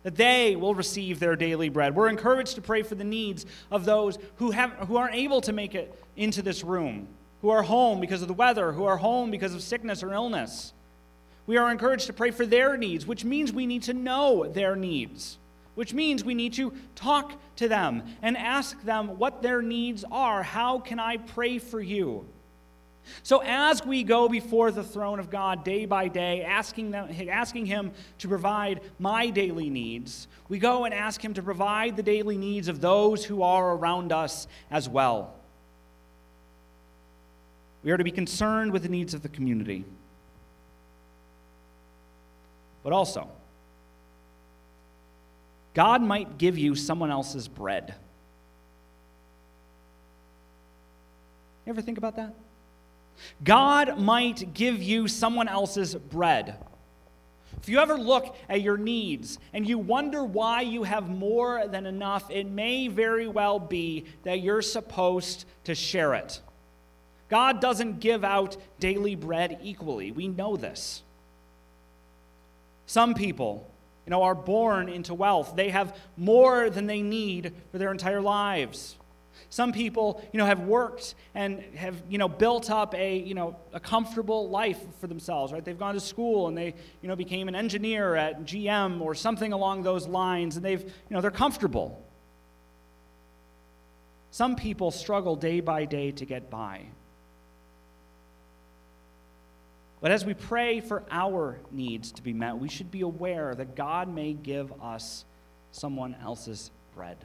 that 0.03 0.17
they 0.17 0.57
will 0.57 0.75
receive 0.75 1.21
their 1.21 1.37
daily 1.37 1.71
bread. 1.71 1.95
We're 1.95 2.09
encouraged 2.09 2.57
to 2.57 2.61
pray 2.61 2.83
for 2.83 2.95
the 2.95 3.05
needs 3.05 3.47
of 3.71 3.85
those 3.85 4.19
who, 4.37 4.51
have, 4.51 4.73
who 4.73 4.97
aren't 4.97 5.15
able 5.15 5.41
to 5.43 5.53
make 5.53 5.75
it 5.75 5.99
into 6.17 6.43
this 6.43 6.63
room, 6.63 7.09
who 7.41 7.49
are 7.51 7.63
home 7.63 8.01
because 8.01 8.21
of 8.21 8.29
the 8.29 8.35
weather, 8.35 8.73
who 8.73 8.85
are 8.85 8.99
home 8.99 9.31
because 9.31 9.55
of 9.55 9.63
sickness 9.63 10.03
or 10.03 10.13
illness. 10.13 10.75
We 11.47 11.57
are 11.57 11.71
encouraged 11.71 12.07
to 12.07 12.13
pray 12.13 12.31
for 12.31 12.47
their 12.47 12.77
needs, 12.77 13.07
which 13.07 13.25
means 13.25 13.53
we 13.53 13.67
need 13.67 13.83
to 13.85 13.95
know 13.95 14.47
their 14.47 14.77
needs, 14.77 15.39
which 15.75 15.93
means 15.93 16.25
we 16.25 16.35
need 16.35 16.53
to 16.55 16.73
talk 16.95 17.33
to 17.57 17.69
them 17.69 18.03
and 18.23 18.37
ask 18.37 18.81
them 18.83 19.19
what 19.19 19.43
their 19.43 19.61
needs 19.61 20.05
are. 20.11 20.43
How 20.43 20.79
can 20.79 20.99
I 20.99 21.17
pray 21.17 21.59
for 21.59 21.81
you? 21.81 22.27
So, 23.25 23.43
as 23.45 23.85
we 23.85 24.05
go 24.05 24.29
before 24.29 24.71
the 24.71 24.85
throne 24.85 25.19
of 25.19 25.29
God 25.29 25.65
day 25.65 25.87
by 25.87 26.09
day, 26.09 26.45
asking, 26.45 26.93
them, 26.93 27.09
asking 27.29 27.67
Him 27.67 27.91
to 28.19 28.29
provide 28.29 28.81
my 29.01 29.29
daily 29.29 29.71
needs, 29.71 30.29
we 30.49 30.61
go 30.61 30.85
and 30.85 30.95
ask 30.95 31.23
Him 31.23 31.35
to 31.35 31.43
provide 31.43 31.97
the 31.97 32.03
daily 32.03 32.37
needs 32.37 32.69
of 32.69 32.81
those 32.81 33.25
who 33.25 33.43
are 33.43 33.73
around 33.75 34.13
us 34.13 34.47
as 34.71 34.89
well. 34.89 35.35
We 37.83 37.91
are 37.91 37.97
to 37.97 38.05
be 38.05 38.13
concerned 38.13 38.73
with 38.73 38.85
the 38.85 38.89
needs 38.89 39.15
of 39.15 39.23
the 39.23 39.29
community. 39.29 39.85
But 42.83 42.93
also, 42.93 43.29
God 45.75 46.03
might 46.03 46.39
give 46.39 46.59
you 46.59 46.75
someone 46.75 47.11
else's 47.11 47.49
bread. 47.49 47.95
You 51.65 51.71
ever 51.71 51.83
think 51.83 51.99
about 51.99 52.17
that? 52.17 52.35
God 53.45 53.99
might 53.99 54.53
give 54.53 54.83
you 54.83 55.07
someone 55.07 55.49
else's 55.49 55.95
bread. 55.95 56.57
If 57.63 57.69
you 57.69 57.79
ever 57.79 57.97
look 57.97 58.37
at 58.49 58.63
your 58.63 58.77
needs 58.77 59.39
and 59.53 59.69
you 59.69 59.79
wonder 59.79 60.25
why 60.25 60.63
you 60.63 60.83
have 60.83 61.09
more 61.09 61.69
than 61.69 61.87
enough, 61.87 62.29
it 62.31 62.47
may 62.47 62.89
very 62.89 63.29
well 63.29 63.61
be 63.61 64.07
that 64.25 64.41
you're 64.41 64.63
supposed 64.63 65.45
to 65.65 65.75
share 65.75 66.15
it. 66.15 66.41
God 67.29 67.61
doesn't 67.61 68.01
give 68.01 68.25
out 68.25 68.57
daily 68.81 69.15
bread 69.15 69.59
equally. 69.63 70.11
We 70.11 70.27
know 70.27 70.57
this. 70.57 71.03
Some 72.87 73.15
people, 73.15 73.71
you 74.07 74.11
know, 74.11 74.23
are 74.23 74.35
born 74.35 74.89
into 74.89 75.15
wealth. 75.15 75.55
They 75.57 75.71
have 75.71 75.97
more 76.17 76.71
than 76.71 76.87
they 76.87 77.03
need 77.03 77.55
for 77.71 77.79
their 77.79 77.93
entire 77.93 78.21
lives. 78.21 78.97
Some 79.51 79.73
people, 79.73 80.27
you 80.33 80.39
know, 80.39 80.47
have 80.47 80.61
worked 80.61 81.15
and 81.35 81.63
have, 81.77 82.03
you 82.09 82.17
know, 82.17 82.29
built 82.29 82.71
up 82.71 82.95
a, 82.95 83.19
you 83.19 83.35
know, 83.35 83.57
a 83.73 83.81
comfortable 83.81 84.49
life 84.49 84.79
for 85.01 85.07
themselves, 85.07 85.53
right? 85.53 85.65
They've 85.65 85.79
gone 85.79 85.95
to 85.95 86.01
school 86.01 86.49
and 86.49 86.57
they, 86.57 86.75
you 87.03 87.09
know, 87.09 87.17
became 87.17 87.49
an 87.49 87.55
engineer 87.55 88.15
at 88.15 88.45
GM 88.45 89.01
or 89.01 89.15
something 89.15 89.53
along 89.53 89.83
those 89.83 90.07
lines 90.07 90.57
and 90.57 90.65
they've, 90.65 90.83
you 90.83 90.91
know, 91.11 91.21
they're 91.21 91.31
comfortable. 91.31 92.03
Some 94.31 94.57
people 94.57 94.91
struggle 94.91 95.37
day 95.37 95.61
by 95.61 95.85
day 95.85 96.13
to 96.13 96.25
get 96.25 96.49
by. 96.49 96.87
But 100.03 100.11
as 100.11 100.27
we 100.27 100.35
pray 100.35 100.81
for 100.81 101.05
our 101.13 101.59
needs 101.71 102.11
to 102.13 102.23
be 102.23 102.33
met, 102.33 102.59
we 102.59 102.69
should 102.69 102.91
be 102.91 103.03
aware 103.03 103.55
that 103.55 103.77
God 103.77 104.13
may 104.13 104.33
give 104.33 104.73
us 104.83 105.25
someone 105.71 106.17
else's 106.21 106.73
bread. 106.95 107.17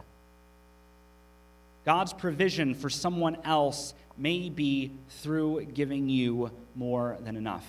God's 1.86 2.14
provision 2.14 2.76
for 2.76 2.90
someone 2.90 3.38
else 3.44 3.96
may 4.16 4.50
be 4.50 4.92
through 5.10 5.66
giving 5.74 6.08
you 6.08 6.52
more 6.76 7.18
than 7.22 7.36
enough. 7.36 7.66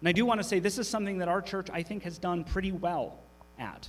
And 0.00 0.08
I 0.08 0.12
do 0.12 0.24
want 0.24 0.40
to 0.40 0.44
say 0.44 0.58
this 0.58 0.78
is 0.78 0.88
something 0.88 1.18
that 1.18 1.28
our 1.28 1.42
church, 1.42 1.68
I 1.70 1.82
think, 1.82 2.04
has 2.04 2.16
done 2.16 2.44
pretty 2.44 2.72
well 2.72 3.18
at. 3.58 3.88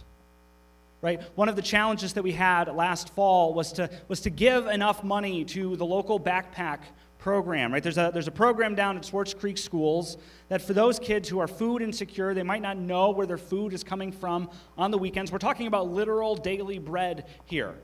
Right? 1.02 1.21
One 1.36 1.47
of 1.47 1.56
the 1.56 1.62
challenges 1.62 2.13
that 2.13 2.23
we 2.23 2.34
had 2.34 2.67
last 2.75 3.13
fall 3.13 3.54
was 3.54 3.71
to, 3.73 3.89
was 4.10 4.19
to 4.21 4.30
give 4.30 4.67
enough 4.67 5.02
money 5.02 5.45
to 5.45 5.78
the 5.78 5.86
local 5.86 6.19
backpack 6.19 6.80
program, 7.19 7.71
right? 7.71 7.84
There's 7.84 7.97
a, 7.97 8.10
there's 8.12 8.27
a 8.27 8.32
program 8.32 8.73
down 8.73 8.97
at 8.97 9.05
Swartz 9.05 9.34
Creek 9.34 9.58
Schools 9.58 10.17
that 10.47 10.62
for 10.62 10.73
those 10.73 10.97
kids 10.97 11.29
who 11.29 11.39
are 11.39 11.47
food 11.47 11.82
insecure, 11.82 12.34
they 12.34 12.43
might 12.43 12.62
not 12.62 12.77
know 12.77 13.12
where 13.12 13.27
their 13.27 13.38
food 13.38 13.73
is 13.73 13.84
coming 13.84 14.12
from 14.12 14.49
on 14.77 14.89
the 14.89 14.97
weekends. 14.97 15.32
We're 15.32 15.38
talking 15.38 15.67
about 15.67 15.91
literal 15.91 16.36
daily 16.36 16.79
bread 16.79 17.25
here. 17.45 17.75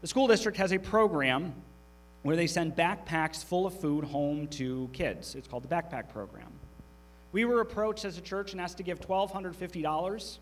The 0.00 0.08
school 0.08 0.26
district 0.26 0.58
has 0.58 0.72
a 0.72 0.78
program 0.78 1.54
where 2.22 2.34
they 2.34 2.46
send 2.46 2.74
backpacks 2.74 3.44
full 3.44 3.66
of 3.66 3.78
food 3.78 4.04
home 4.04 4.48
to 4.48 4.88
kids. 4.92 5.34
It's 5.34 5.46
called 5.46 5.64
the 5.64 5.68
Backpack 5.68 6.08
Program. 6.08 6.48
We 7.32 7.44
were 7.44 7.60
approached 7.60 8.04
as 8.04 8.18
a 8.18 8.20
church 8.20 8.52
and 8.52 8.60
asked 8.60 8.78
to 8.78 8.82
give 8.82 9.00
$1,250 9.00 10.38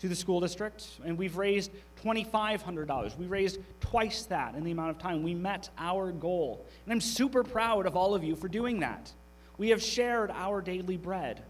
to 0.00 0.08
the 0.08 0.14
school 0.14 0.40
district, 0.40 0.86
and 1.04 1.16
we've 1.16 1.36
raised 1.36 1.70
$2,500. 2.04 3.16
We 3.16 3.26
raised 3.26 3.60
twice 3.80 4.24
that 4.24 4.54
in 4.54 4.64
the 4.64 4.70
amount 4.70 4.90
of 4.90 4.98
time. 4.98 5.22
We 5.22 5.34
met 5.34 5.70
our 5.78 6.12
goal. 6.12 6.66
And 6.84 6.92
I'm 6.92 7.00
super 7.00 7.42
proud 7.42 7.86
of 7.86 7.96
all 7.96 8.14
of 8.14 8.22
you 8.22 8.36
for 8.36 8.48
doing 8.48 8.80
that. 8.80 9.12
We 9.58 9.70
have 9.70 9.82
shared 9.82 10.30
our 10.30 10.60
daily 10.60 10.96
bread. 10.96 11.42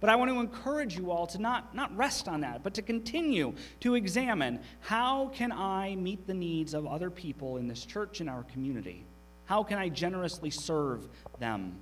But 0.00 0.10
I 0.10 0.16
want 0.16 0.30
to 0.30 0.40
encourage 0.40 0.96
you 0.96 1.10
all 1.10 1.26
to 1.28 1.38
not, 1.38 1.74
not 1.74 1.96
rest 1.96 2.28
on 2.28 2.40
that, 2.42 2.62
but 2.62 2.74
to 2.74 2.82
continue 2.82 3.54
to 3.80 3.94
examine 3.94 4.60
how 4.80 5.28
can 5.28 5.50
I 5.50 5.94
meet 5.96 6.26
the 6.26 6.34
needs 6.34 6.74
of 6.74 6.86
other 6.86 7.10
people 7.10 7.56
in 7.56 7.68
this 7.68 7.84
church, 7.84 8.20
in 8.20 8.28
our 8.28 8.42
community? 8.44 9.04
How 9.46 9.62
can 9.62 9.78
I 9.78 9.88
generously 9.88 10.50
serve 10.50 11.08
them? 11.38 11.76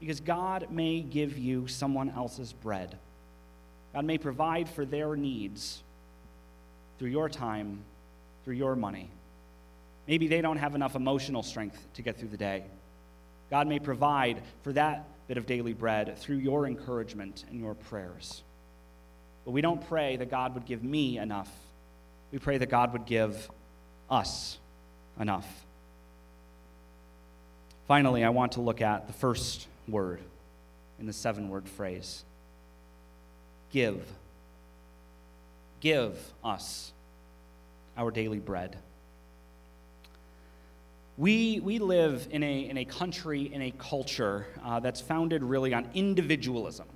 Because 0.00 0.18
God 0.18 0.66
may 0.70 1.00
give 1.00 1.38
you 1.38 1.68
someone 1.68 2.10
else's 2.10 2.52
bread. 2.52 2.98
God 3.92 4.04
may 4.04 4.18
provide 4.18 4.68
for 4.68 4.84
their 4.84 5.16
needs 5.16 5.82
through 6.98 7.10
your 7.10 7.28
time, 7.28 7.80
through 8.44 8.54
your 8.54 8.74
money. 8.74 9.10
Maybe 10.08 10.28
they 10.28 10.40
don't 10.40 10.56
have 10.56 10.74
enough 10.74 10.94
emotional 10.94 11.42
strength 11.42 11.78
to 11.94 12.02
get 12.02 12.18
through 12.18 12.28
the 12.28 12.36
day. 12.36 12.64
God 13.50 13.66
may 13.66 13.78
provide 13.78 14.42
for 14.62 14.72
that 14.72 15.06
bit 15.28 15.36
of 15.36 15.46
daily 15.46 15.74
bread 15.74 16.18
through 16.18 16.36
your 16.36 16.66
encouragement 16.66 17.44
and 17.50 17.60
your 17.60 17.74
prayers. 17.74 18.42
But 19.44 19.50
we 19.50 19.60
don't 19.60 19.86
pray 19.88 20.16
that 20.16 20.30
God 20.30 20.54
would 20.54 20.64
give 20.64 20.82
me 20.82 21.18
enough. 21.18 21.50
We 22.32 22.38
pray 22.38 22.58
that 22.58 22.70
God 22.70 22.92
would 22.92 23.06
give 23.06 23.50
us 24.10 24.58
enough. 25.20 25.46
Finally, 27.86 28.24
I 28.24 28.30
want 28.30 28.52
to 28.52 28.60
look 28.60 28.80
at 28.80 29.06
the 29.06 29.12
first 29.12 29.66
word 29.86 30.20
in 30.98 31.06
the 31.06 31.12
seven 31.12 31.48
word 31.48 31.68
phrase 31.68 32.24
give. 33.72 34.06
Give 35.80 36.16
us 36.44 36.92
our 37.96 38.10
daily 38.10 38.38
bread. 38.38 38.76
We, 41.18 41.60
we 41.60 41.78
live 41.78 42.28
in 42.30 42.42
a, 42.42 42.68
in 42.68 42.78
a 42.78 42.84
country, 42.84 43.52
in 43.52 43.62
a 43.62 43.70
culture 43.72 44.46
uh, 44.64 44.80
that's 44.80 45.00
founded 45.00 45.42
really 45.42 45.74
on 45.74 45.88
individualism. 45.94 46.86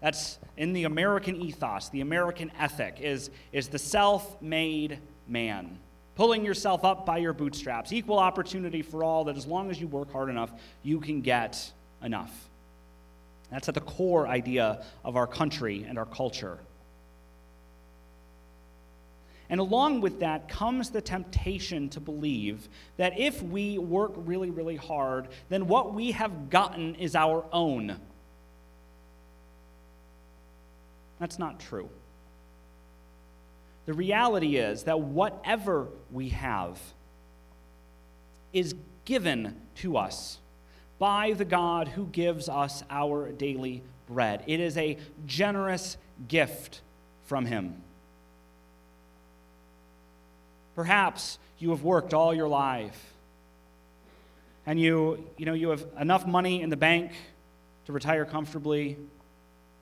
That's 0.00 0.38
in 0.56 0.72
the 0.72 0.84
American 0.84 1.36
ethos, 1.36 1.88
the 1.90 2.00
American 2.00 2.50
ethic 2.58 2.98
is, 3.00 3.30
is 3.52 3.68
the 3.68 3.78
self 3.78 4.40
made 4.42 4.98
man. 5.28 5.78
Pulling 6.16 6.44
yourself 6.44 6.84
up 6.84 7.06
by 7.06 7.18
your 7.18 7.32
bootstraps, 7.32 7.92
equal 7.92 8.18
opportunity 8.18 8.82
for 8.82 9.04
all, 9.04 9.24
that 9.24 9.36
as 9.36 9.46
long 9.46 9.70
as 9.70 9.80
you 9.80 9.86
work 9.86 10.12
hard 10.12 10.28
enough, 10.28 10.50
you 10.82 11.00
can 11.00 11.20
get 11.20 11.72
enough. 12.02 12.49
That's 13.50 13.68
at 13.68 13.74
the 13.74 13.80
core 13.80 14.28
idea 14.28 14.84
of 15.04 15.16
our 15.16 15.26
country 15.26 15.84
and 15.88 15.98
our 15.98 16.06
culture. 16.06 16.58
And 19.50 19.58
along 19.58 20.00
with 20.00 20.20
that 20.20 20.48
comes 20.48 20.90
the 20.90 21.00
temptation 21.00 21.88
to 21.90 22.00
believe 22.00 22.68
that 22.96 23.18
if 23.18 23.42
we 23.42 23.78
work 23.78 24.12
really, 24.14 24.50
really 24.50 24.76
hard, 24.76 25.26
then 25.48 25.66
what 25.66 25.92
we 25.92 26.12
have 26.12 26.50
gotten 26.50 26.94
is 26.94 27.16
our 27.16 27.44
own. 27.52 27.98
That's 31.18 31.38
not 31.38 31.58
true. 31.58 31.90
The 33.86 33.92
reality 33.92 34.56
is 34.56 34.84
that 34.84 35.00
whatever 35.00 35.88
we 36.12 36.28
have 36.28 36.78
is 38.52 38.76
given 39.04 39.60
to 39.76 39.96
us 39.96 40.38
by 41.00 41.32
the 41.32 41.46
God 41.46 41.88
who 41.88 42.06
gives 42.06 42.48
us 42.48 42.84
our 42.90 43.32
daily 43.32 43.82
bread. 44.06 44.44
It 44.46 44.60
is 44.60 44.76
a 44.76 44.98
generous 45.26 45.96
gift 46.28 46.82
from 47.24 47.46
Him. 47.46 47.82
Perhaps 50.76 51.38
you 51.58 51.70
have 51.70 51.82
worked 51.82 52.14
all 52.14 52.32
your 52.32 52.48
life 52.48 53.12
and 54.66 54.78
you, 54.78 55.24
you, 55.36 55.46
know, 55.46 55.54
you 55.54 55.70
have 55.70 55.84
enough 55.98 56.26
money 56.26 56.60
in 56.60 56.68
the 56.68 56.76
bank 56.76 57.12
to 57.86 57.92
retire 57.92 58.24
comfortably. 58.24 58.90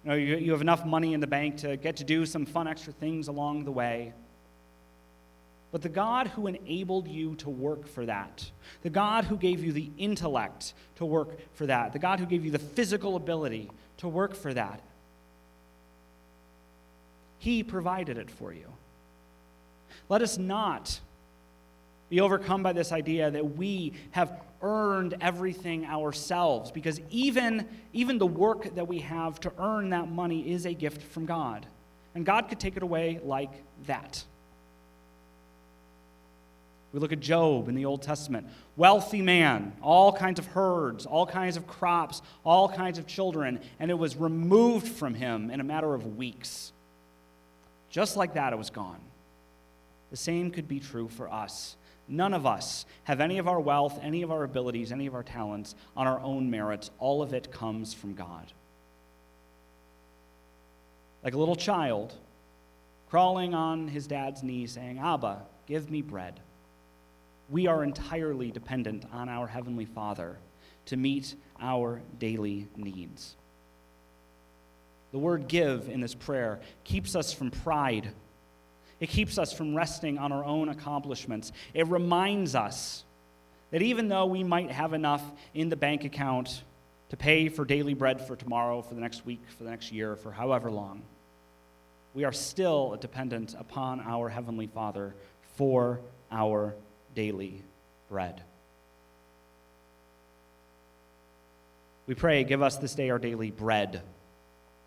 You, 0.04 0.10
know, 0.10 0.14
you, 0.14 0.36
you 0.36 0.52
have 0.52 0.60
enough 0.60 0.86
money 0.86 1.14
in 1.14 1.20
the 1.20 1.26
bank 1.26 1.58
to 1.58 1.76
get 1.76 1.96
to 1.96 2.04
do 2.04 2.24
some 2.26 2.46
fun 2.46 2.68
extra 2.68 2.92
things 2.92 3.26
along 3.26 3.64
the 3.64 3.72
way. 3.72 4.12
But 5.70 5.82
the 5.82 5.88
God 5.90 6.28
who 6.28 6.46
enabled 6.46 7.08
you 7.08 7.34
to 7.36 7.50
work 7.50 7.86
for 7.86 8.06
that, 8.06 8.50
the 8.82 8.90
God 8.90 9.24
who 9.24 9.36
gave 9.36 9.62
you 9.62 9.72
the 9.72 9.90
intellect 9.98 10.72
to 10.96 11.04
work 11.04 11.38
for 11.54 11.66
that, 11.66 11.92
the 11.92 11.98
God 11.98 12.20
who 12.20 12.26
gave 12.26 12.44
you 12.44 12.50
the 12.50 12.58
physical 12.58 13.16
ability 13.16 13.70
to 13.98 14.08
work 14.08 14.34
for 14.34 14.54
that, 14.54 14.80
He 17.38 17.62
provided 17.62 18.16
it 18.16 18.30
for 18.30 18.52
you. 18.52 18.72
Let 20.08 20.22
us 20.22 20.38
not 20.38 21.00
be 22.08 22.20
overcome 22.20 22.62
by 22.62 22.72
this 22.72 22.90
idea 22.90 23.30
that 23.30 23.56
we 23.56 23.92
have 24.12 24.40
earned 24.62 25.16
everything 25.20 25.84
ourselves, 25.84 26.70
because 26.70 27.00
even, 27.10 27.68
even 27.92 28.16
the 28.16 28.26
work 28.26 28.74
that 28.74 28.88
we 28.88 29.00
have 29.00 29.38
to 29.40 29.52
earn 29.58 29.90
that 29.90 30.10
money 30.10 30.50
is 30.50 30.64
a 30.64 30.72
gift 30.72 31.02
from 31.02 31.26
God. 31.26 31.66
And 32.14 32.24
God 32.24 32.48
could 32.48 32.58
take 32.58 32.76
it 32.76 32.82
away 32.82 33.20
like 33.22 33.50
that. 33.86 34.24
We 36.92 37.00
look 37.00 37.12
at 37.12 37.20
Job 37.20 37.68
in 37.68 37.74
the 37.74 37.84
Old 37.84 38.02
Testament. 38.02 38.46
Wealthy 38.76 39.20
man, 39.20 39.72
all 39.82 40.12
kinds 40.12 40.38
of 40.38 40.46
herds, 40.46 41.04
all 41.04 41.26
kinds 41.26 41.56
of 41.56 41.66
crops, 41.66 42.22
all 42.44 42.68
kinds 42.68 42.98
of 42.98 43.06
children, 43.06 43.60
and 43.78 43.90
it 43.90 43.98
was 43.98 44.16
removed 44.16 44.88
from 44.88 45.14
him 45.14 45.50
in 45.50 45.60
a 45.60 45.64
matter 45.64 45.92
of 45.92 46.16
weeks. 46.16 46.72
Just 47.90 48.16
like 48.16 48.34
that, 48.34 48.52
it 48.52 48.56
was 48.56 48.70
gone. 48.70 49.00
The 50.10 50.16
same 50.16 50.50
could 50.50 50.66
be 50.66 50.80
true 50.80 51.08
for 51.08 51.30
us. 51.30 51.76
None 52.08 52.32
of 52.32 52.46
us 52.46 52.86
have 53.04 53.20
any 53.20 53.36
of 53.36 53.46
our 53.46 53.60
wealth, 53.60 53.98
any 54.02 54.22
of 54.22 54.30
our 54.30 54.44
abilities, 54.44 54.90
any 54.90 55.06
of 55.06 55.14
our 55.14 55.22
talents 55.22 55.74
on 55.94 56.06
our 56.06 56.20
own 56.20 56.50
merits. 56.50 56.90
All 56.98 57.20
of 57.20 57.34
it 57.34 57.52
comes 57.52 57.92
from 57.92 58.14
God. 58.14 58.50
Like 61.22 61.34
a 61.34 61.38
little 61.38 61.56
child 61.56 62.14
crawling 63.10 63.52
on 63.52 63.88
his 63.88 64.06
dad's 64.06 64.42
knee 64.42 64.66
saying, 64.66 64.98
Abba, 64.98 65.42
give 65.66 65.90
me 65.90 66.00
bread 66.00 66.40
we 67.48 67.66
are 67.66 67.82
entirely 67.82 68.50
dependent 68.50 69.04
on 69.12 69.28
our 69.28 69.46
Heavenly 69.46 69.86
Father 69.86 70.36
to 70.86 70.96
meet 70.96 71.34
our 71.60 72.00
daily 72.18 72.68
needs. 72.76 73.36
The 75.12 75.18
word 75.18 75.48
give 75.48 75.88
in 75.88 76.00
this 76.00 76.14
prayer 76.14 76.60
keeps 76.84 77.16
us 77.16 77.32
from 77.32 77.50
pride. 77.50 78.10
It 79.00 79.08
keeps 79.08 79.38
us 79.38 79.52
from 79.52 79.74
resting 79.74 80.18
on 80.18 80.32
our 80.32 80.44
own 80.44 80.68
accomplishments. 80.68 81.52
It 81.72 81.86
reminds 81.88 82.54
us 82.54 83.04
that 83.70 83.80
even 83.80 84.08
though 84.08 84.26
we 84.26 84.44
might 84.44 84.70
have 84.70 84.92
enough 84.92 85.22
in 85.54 85.68
the 85.70 85.76
bank 85.76 86.04
account 86.04 86.62
to 87.08 87.16
pay 87.16 87.48
for 87.48 87.64
daily 87.64 87.94
bread 87.94 88.20
for 88.20 88.36
tomorrow, 88.36 88.82
for 88.82 88.94
the 88.94 89.00
next 89.00 89.24
week, 89.24 89.40
for 89.56 89.64
the 89.64 89.70
next 89.70 89.92
year, 89.92 90.16
for 90.16 90.30
however 90.30 90.70
long, 90.70 91.02
we 92.14 92.24
are 92.24 92.32
still 92.32 92.96
dependent 93.00 93.54
upon 93.58 94.00
our 94.00 94.28
Heavenly 94.28 94.66
Father 94.66 95.14
for 95.56 96.00
our 96.30 96.74
daily 97.14 97.62
bread. 98.08 98.42
We 102.06 102.14
pray, 102.14 102.44
give 102.44 102.62
us 102.62 102.76
this 102.76 102.94
day 102.94 103.10
our 103.10 103.18
daily 103.18 103.50
bread. 103.50 104.02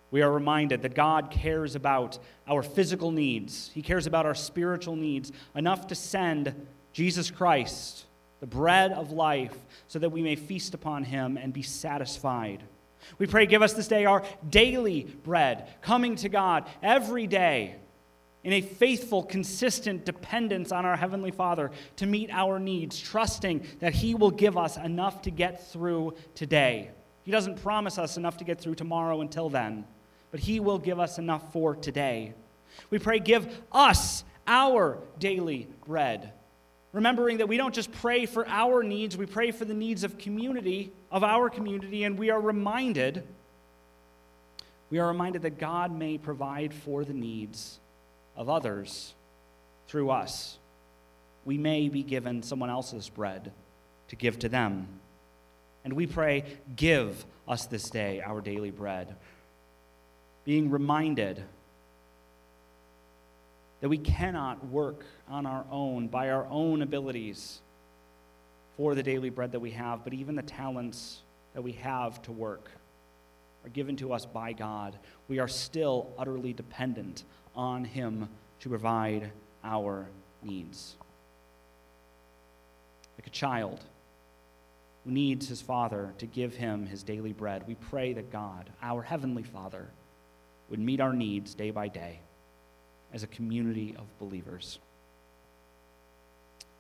We 0.09 0.23
are 0.23 0.31
reminded 0.31 0.81
that 0.81 0.95
God 0.95 1.31
cares 1.31 1.75
about 1.75 2.17
our 2.47 2.63
physical 2.63 3.11
needs, 3.11 3.69
He 3.73 3.81
cares 3.81 4.07
about 4.07 4.25
our 4.25 4.35
spiritual 4.35 4.95
needs 4.95 5.31
enough 5.55 5.87
to 5.87 5.95
send 5.95 6.67
Jesus 6.93 7.31
Christ, 7.31 8.05
the 8.39 8.47
bread 8.47 8.91
of 8.91 9.11
life, 9.11 9.55
so 9.87 9.99
that 9.99 10.09
we 10.09 10.21
may 10.21 10.35
feast 10.35 10.73
upon 10.73 11.03
Him 11.03 11.37
and 11.37 11.53
be 11.53 11.61
satisfied. 11.61 12.63
We 13.17 13.27
pray, 13.27 13.45
give 13.45 13.61
us 13.61 13.73
this 13.73 13.87
day 13.87 14.05
our 14.05 14.23
daily 14.49 15.03
bread, 15.23 15.67
coming 15.81 16.15
to 16.17 16.29
God 16.29 16.67
every 16.81 17.27
day 17.27 17.75
in 18.43 18.53
a 18.53 18.61
faithful, 18.61 19.23
consistent 19.23 20.05
dependence 20.05 20.71
on 20.71 20.85
our 20.85 20.95
Heavenly 20.95 21.31
Father 21.31 21.71
to 21.97 22.05
meet 22.05 22.29
our 22.31 22.59
needs, 22.59 22.99
trusting 22.99 23.65
that 23.79 23.93
He 23.93 24.15
will 24.15 24.31
give 24.31 24.57
us 24.57 24.77
enough 24.77 25.21
to 25.23 25.31
get 25.31 25.67
through 25.71 26.15
today 26.33 26.91
He 27.23 27.31
doesn't 27.31 27.61
promise 27.61 27.97
us 27.97 28.17
enough 28.17 28.37
to 28.37 28.43
get 28.43 28.59
through 28.59 28.75
tomorrow 28.75 29.21
until 29.21 29.49
then, 29.49 29.85
but 30.31 30.39
He 30.39 30.59
will 30.59 30.79
give 30.79 30.99
us 30.99 31.17
enough 31.17 31.51
for 31.53 31.75
today. 31.75 32.33
We 32.89 32.99
pray, 32.99 33.19
give 33.19 33.47
us 33.71 34.23
our 34.47 34.97
daily 35.19 35.67
bread. 35.85 36.33
Remembering 36.93 37.37
that 37.37 37.47
we 37.47 37.57
don't 37.57 37.75
just 37.75 37.91
pray 37.91 38.25
for 38.25 38.45
our 38.47 38.83
needs, 38.83 39.15
we 39.15 39.25
pray 39.25 39.51
for 39.51 39.65
the 39.65 39.73
needs 39.73 40.03
of 40.03 40.17
community, 40.17 40.91
of 41.11 41.23
our 41.23 41.49
community, 41.49 42.03
and 42.03 42.17
we 42.17 42.29
are 42.31 42.41
reminded 42.41 43.23
we 44.89 44.99
are 44.99 45.07
reminded 45.07 45.43
that 45.43 45.57
God 45.57 45.97
may 45.97 46.17
provide 46.17 46.73
for 46.73 47.05
the 47.05 47.13
needs 47.13 47.79
of 48.35 48.49
others 48.49 49.13
through 49.87 50.09
us. 50.09 50.57
We 51.45 51.57
may 51.57 51.89
be 51.89 52.03
given 52.03 52.43
someone 52.43 52.69
else's 52.69 53.09
bread 53.09 53.51
to 54.09 54.15
give 54.15 54.39
to 54.39 54.49
them. 54.49 54.87
And 55.83 55.93
we 55.93 56.05
pray, 56.05 56.43
give 56.75 57.25
us 57.47 57.65
this 57.65 57.89
day 57.89 58.21
our 58.21 58.41
daily 58.41 58.71
bread. 58.71 59.15
Being 60.45 60.69
reminded 60.69 61.43
that 63.81 63.89
we 63.89 63.97
cannot 63.97 64.65
work 64.67 65.03
on 65.27 65.45
our 65.45 65.65
own, 65.71 66.07
by 66.07 66.29
our 66.29 66.45
own 66.49 66.81
abilities, 66.81 67.59
for 68.77 68.95
the 68.95 69.03
daily 69.03 69.29
bread 69.29 69.51
that 69.51 69.59
we 69.59 69.71
have, 69.71 70.03
but 70.03 70.13
even 70.13 70.35
the 70.35 70.41
talents 70.43 71.21
that 71.53 71.61
we 71.61 71.73
have 71.73 72.21
to 72.23 72.31
work 72.31 72.69
are 73.63 73.69
given 73.69 73.95
to 73.97 74.13
us 74.13 74.25
by 74.25 74.53
God. 74.53 74.95
We 75.27 75.39
are 75.39 75.47
still 75.47 76.09
utterly 76.17 76.53
dependent 76.53 77.23
on 77.55 77.85
Him 77.85 78.29
to 78.61 78.69
provide 78.69 79.31
our 79.63 80.07
needs. 80.43 80.95
Like 83.17 83.27
a 83.27 83.31
child 83.31 83.79
who 85.03 85.11
needs 85.11 85.47
his 85.47 85.61
father 85.61 86.13
to 86.19 86.25
give 86.25 86.55
him 86.55 86.85
his 86.85 87.03
daily 87.03 87.33
bread, 87.33 87.63
we 87.67 87.75
pray 87.75 88.13
that 88.13 88.31
God, 88.31 88.69
our 88.81 89.01
Heavenly 89.01 89.43
Father, 89.43 89.87
would 90.69 90.79
meet 90.79 91.01
our 91.01 91.13
needs 91.13 91.53
day 91.53 91.71
by 91.71 91.87
day 91.87 92.19
as 93.13 93.23
a 93.23 93.27
community 93.27 93.95
of 93.97 94.05
believers. 94.19 94.79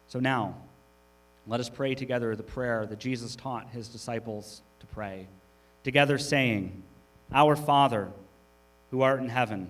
So 0.07 0.19
now, 0.19 0.55
let 1.47 1.59
us 1.59 1.69
pray 1.69 1.95
together 1.95 2.35
the 2.35 2.43
prayer 2.43 2.85
that 2.85 2.99
Jesus 2.99 3.35
taught 3.35 3.69
his 3.71 3.87
disciples 3.87 4.61
to 4.79 4.85
pray, 4.87 5.27
together 5.83 6.17
saying, 6.17 6.83
Our 7.33 7.55
Father, 7.55 8.09
who 8.91 9.01
art 9.01 9.19
in 9.19 9.29
heaven, 9.29 9.69